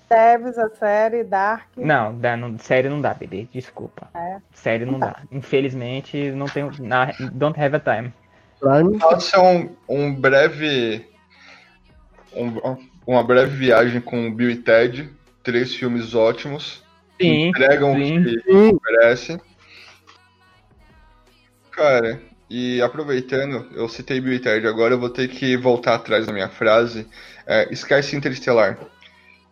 Devs, 0.08 0.58
a 0.58 0.68
série, 0.70 1.24
Dark. 1.24 1.66
Não, 1.76 2.16
dá, 2.18 2.36
não, 2.36 2.58
série 2.58 2.88
não 2.88 3.00
dá, 3.00 3.14
bebê, 3.14 3.48
desculpa. 3.52 4.08
É. 4.14 4.38
Série 4.52 4.84
não 4.84 4.98
dá. 4.98 5.22
Infelizmente, 5.32 6.30
não 6.32 6.46
tenho. 6.46 6.70
na- 6.80 7.12
don't 7.32 7.58
have 7.60 7.74
a 7.76 7.80
time. 7.80 8.12
Prime. 8.60 8.98
Faça 8.98 9.40
um, 9.40 9.74
um 9.88 10.14
breve. 10.14 11.06
um- 12.34 12.76
uma 13.06 13.22
breve 13.22 13.56
viagem 13.56 14.00
com 14.00 14.32
Bill 14.34 14.50
e 14.50 14.56
Ted. 14.56 15.10
Três 15.42 15.74
filmes 15.74 16.14
ótimos. 16.14 16.82
Sim, 17.20 17.48
Entregam 17.48 17.94
sim. 17.94 18.18
o 18.18 18.22
que 18.24 18.40
Sim, 18.42 18.78
merece. 18.84 19.40
Cara, 21.70 22.20
e 22.48 22.80
aproveitando, 22.82 23.68
eu 23.74 23.88
citei 23.88 24.20
Bill 24.20 24.34
e 24.34 24.38
Ted, 24.40 24.66
agora 24.66 24.94
eu 24.94 24.98
vou 25.00 25.10
ter 25.10 25.28
que 25.28 25.56
voltar 25.56 25.94
atrás 25.96 26.26
da 26.26 26.32
minha 26.32 26.48
frase. 26.48 27.06
É, 27.46 27.70
Esquece 27.72 28.16
Interestelar. 28.16 28.78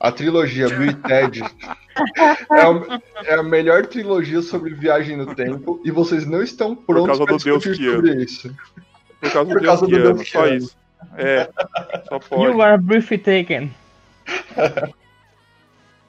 A 0.02 0.10
trilogia 0.10 0.68
Bill 0.68 0.90
e 0.90 0.94
Ted 0.94 1.40
é, 2.50 2.66
o- 2.68 3.00
é 3.24 3.34
a 3.34 3.42
melhor 3.42 3.86
trilogia 3.86 4.42
sobre 4.42 4.74
viagem 4.74 5.16
no 5.16 5.32
tempo 5.34 5.80
e 5.84 5.90
vocês 5.92 6.26
não 6.26 6.42
estão 6.42 6.74
prontos 6.74 7.18
para 7.18 7.36
do 7.36 7.38
Deus 7.38 7.62
discutir 7.62 7.76
que 7.76 7.94
sobre 7.94 8.24
isso. 8.24 8.54
Por 9.20 9.30
causa 9.32 9.50
Por 9.52 9.60
do 9.60 9.66
causa 9.66 9.86
Deus 9.86 9.86
do 9.86 9.86
que 9.86 10.02
Deus 10.02 10.10
ama, 10.10 10.24
que 10.24 10.30
só 10.30 10.46
isso. 10.48 10.76
É, 11.16 11.48
só 12.08 12.18
pode. 12.28 12.42
You 12.42 12.60
are 12.60 12.82
breathtaking. 12.82 13.72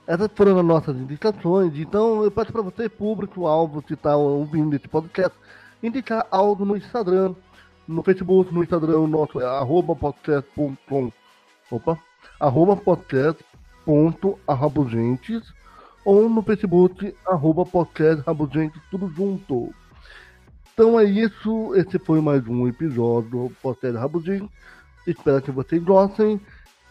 essas 0.07 0.29
foram 0.35 0.59
as 0.59 0.65
nossas 0.65 0.97
indicações. 0.97 1.73
Então, 1.75 2.23
eu 2.23 2.31
peço 2.31 2.51
para 2.51 2.61
você, 2.61 2.89
público-alvo, 2.89 3.81
que 3.81 3.93
está 3.93 4.15
ouvindo 4.15 4.75
esse 4.75 4.87
podcast, 4.87 5.37
indicar 5.83 6.25
algo 6.31 6.65
no 6.65 6.75
Instagram, 6.75 7.35
no 7.87 8.01
Facebook, 8.01 8.53
no 8.53 8.63
Instagram, 8.63 8.97
o 8.97 9.07
nosso 9.07 9.39
é 9.39 9.45
arroba 9.45 9.95
podcast.com. 9.95 11.11
Opa! 11.69 11.97
Arroba 12.39 12.75
podcast.arrabugentes 13.85 15.53
ou 16.05 16.29
no 16.29 16.41
Facebook, 16.41 17.15
arroba 17.25 17.65
podcast 17.65 18.23
rabugentes, 18.25 18.81
tudo 18.91 19.07
junto. 19.09 19.73
Então 20.73 20.99
é 20.99 21.03
isso, 21.03 21.73
esse 21.75 21.99
foi 21.99 22.19
mais 22.19 22.45
um 22.47 22.67
episódio 22.67 23.29
do 23.29 23.51
Podcast 23.61 23.97
Rabugentes. 23.97 24.49
Espero 25.05 25.41
que 25.41 25.51
vocês 25.51 25.83
gostem. 25.83 26.41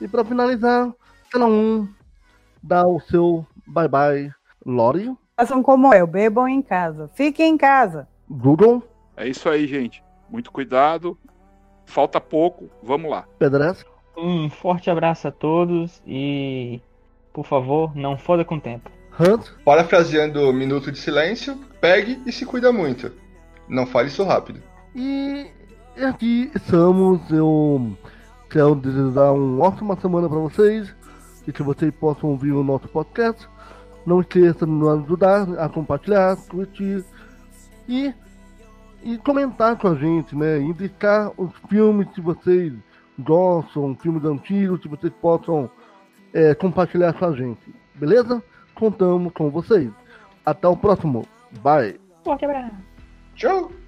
E 0.00 0.07
para 0.07 0.24
finalizar, 0.24 0.92
cada 1.31 1.46
um 1.46 1.88
dá 2.62 2.87
o 2.87 3.00
seu 3.00 3.46
bye 3.66 3.88
bye. 3.88 4.33
Lori, 4.64 5.12
Façam 5.37 5.62
como 5.62 5.92
eu, 5.92 6.07
bebam 6.07 6.46
em 6.46 6.62
casa. 6.62 7.09
Fiquem 7.14 7.55
em 7.55 7.59
casa. 7.59 8.07
Google, 8.31 8.83
É 9.16 9.28
isso 9.28 9.48
aí, 9.48 9.66
gente. 9.66 10.02
Muito 10.31 10.52
cuidado. 10.52 11.18
Falta 11.85 12.20
pouco. 12.20 12.70
Vamos 12.83 13.11
lá. 13.11 13.24
Pedres, 13.38 13.85
Um 14.16 14.51
forte 14.51 14.90
abraço 14.90 15.29
a 15.29 15.31
todos 15.31 16.03
e, 16.07 16.81
por 17.33 17.46
favor, 17.46 17.96
não 17.96 18.16
foda 18.16 18.44
com 18.44 18.57
o 18.57 18.61
tempo. 18.61 18.90
Hans, 19.18 19.51
Parafraseando 19.64 20.48
o 20.48 20.53
Minuto 20.53 20.90
de 20.90 20.98
Silêncio, 20.98 21.57
pegue 21.81 22.20
e 22.27 22.33
se 22.33 22.46
cuida 22.46 22.72
muito. 22.72 23.12
Não 23.68 23.87
fale 23.87 24.09
isso 24.09 24.25
rápido. 24.25 24.62
e 24.94 26.05
aqui 26.05 26.51
estamos. 26.55 27.20
Eu 27.31 27.96
quero 28.51 28.75
desejar 28.75 29.33
uma 29.33 29.66
ótima 29.66 29.96
semana 30.01 30.29
para 30.29 30.38
vocês 30.38 30.94
e 31.46 31.53
que 31.53 31.62
vocês 31.62 31.92
possam 31.94 32.31
ouvir 32.31 32.53
o 32.53 32.62
nosso 32.62 32.88
podcast. 32.88 33.48
Não 34.05 34.20
esqueça 34.20 34.66
de 34.66 34.72
nos 34.72 35.05
ajudar 35.05 35.42
a 35.59 35.68
compartilhar, 35.68 36.37
curtir 36.48 37.05
e, 37.88 38.12
e 39.03 39.18
comentar 39.18 39.77
com 39.77 39.88
a 39.88 39.94
gente, 39.94 40.35
né? 40.35 40.59
Indicar 40.59 41.31
os 41.37 41.51
filmes 41.68 42.09
que 42.11 42.20
vocês 42.20 42.72
gostam, 43.18 43.94
filmes 43.96 44.25
antigos 44.25 44.81
que 44.81 44.88
vocês 44.88 45.12
possam 45.20 45.70
é, 46.33 46.55
compartilhar 46.55 47.12
com 47.12 47.27
a 47.27 47.33
gente. 47.37 47.75
Beleza? 47.94 48.42
Contamos 48.75 49.33
com 49.33 49.51
vocês. 49.51 49.90
Até 50.44 50.66
o 50.66 50.77
próximo. 50.77 51.27
Bye. 51.62 52.01
Forte 52.25 52.44
abraço. 52.44 52.77
Tchau! 53.35 53.81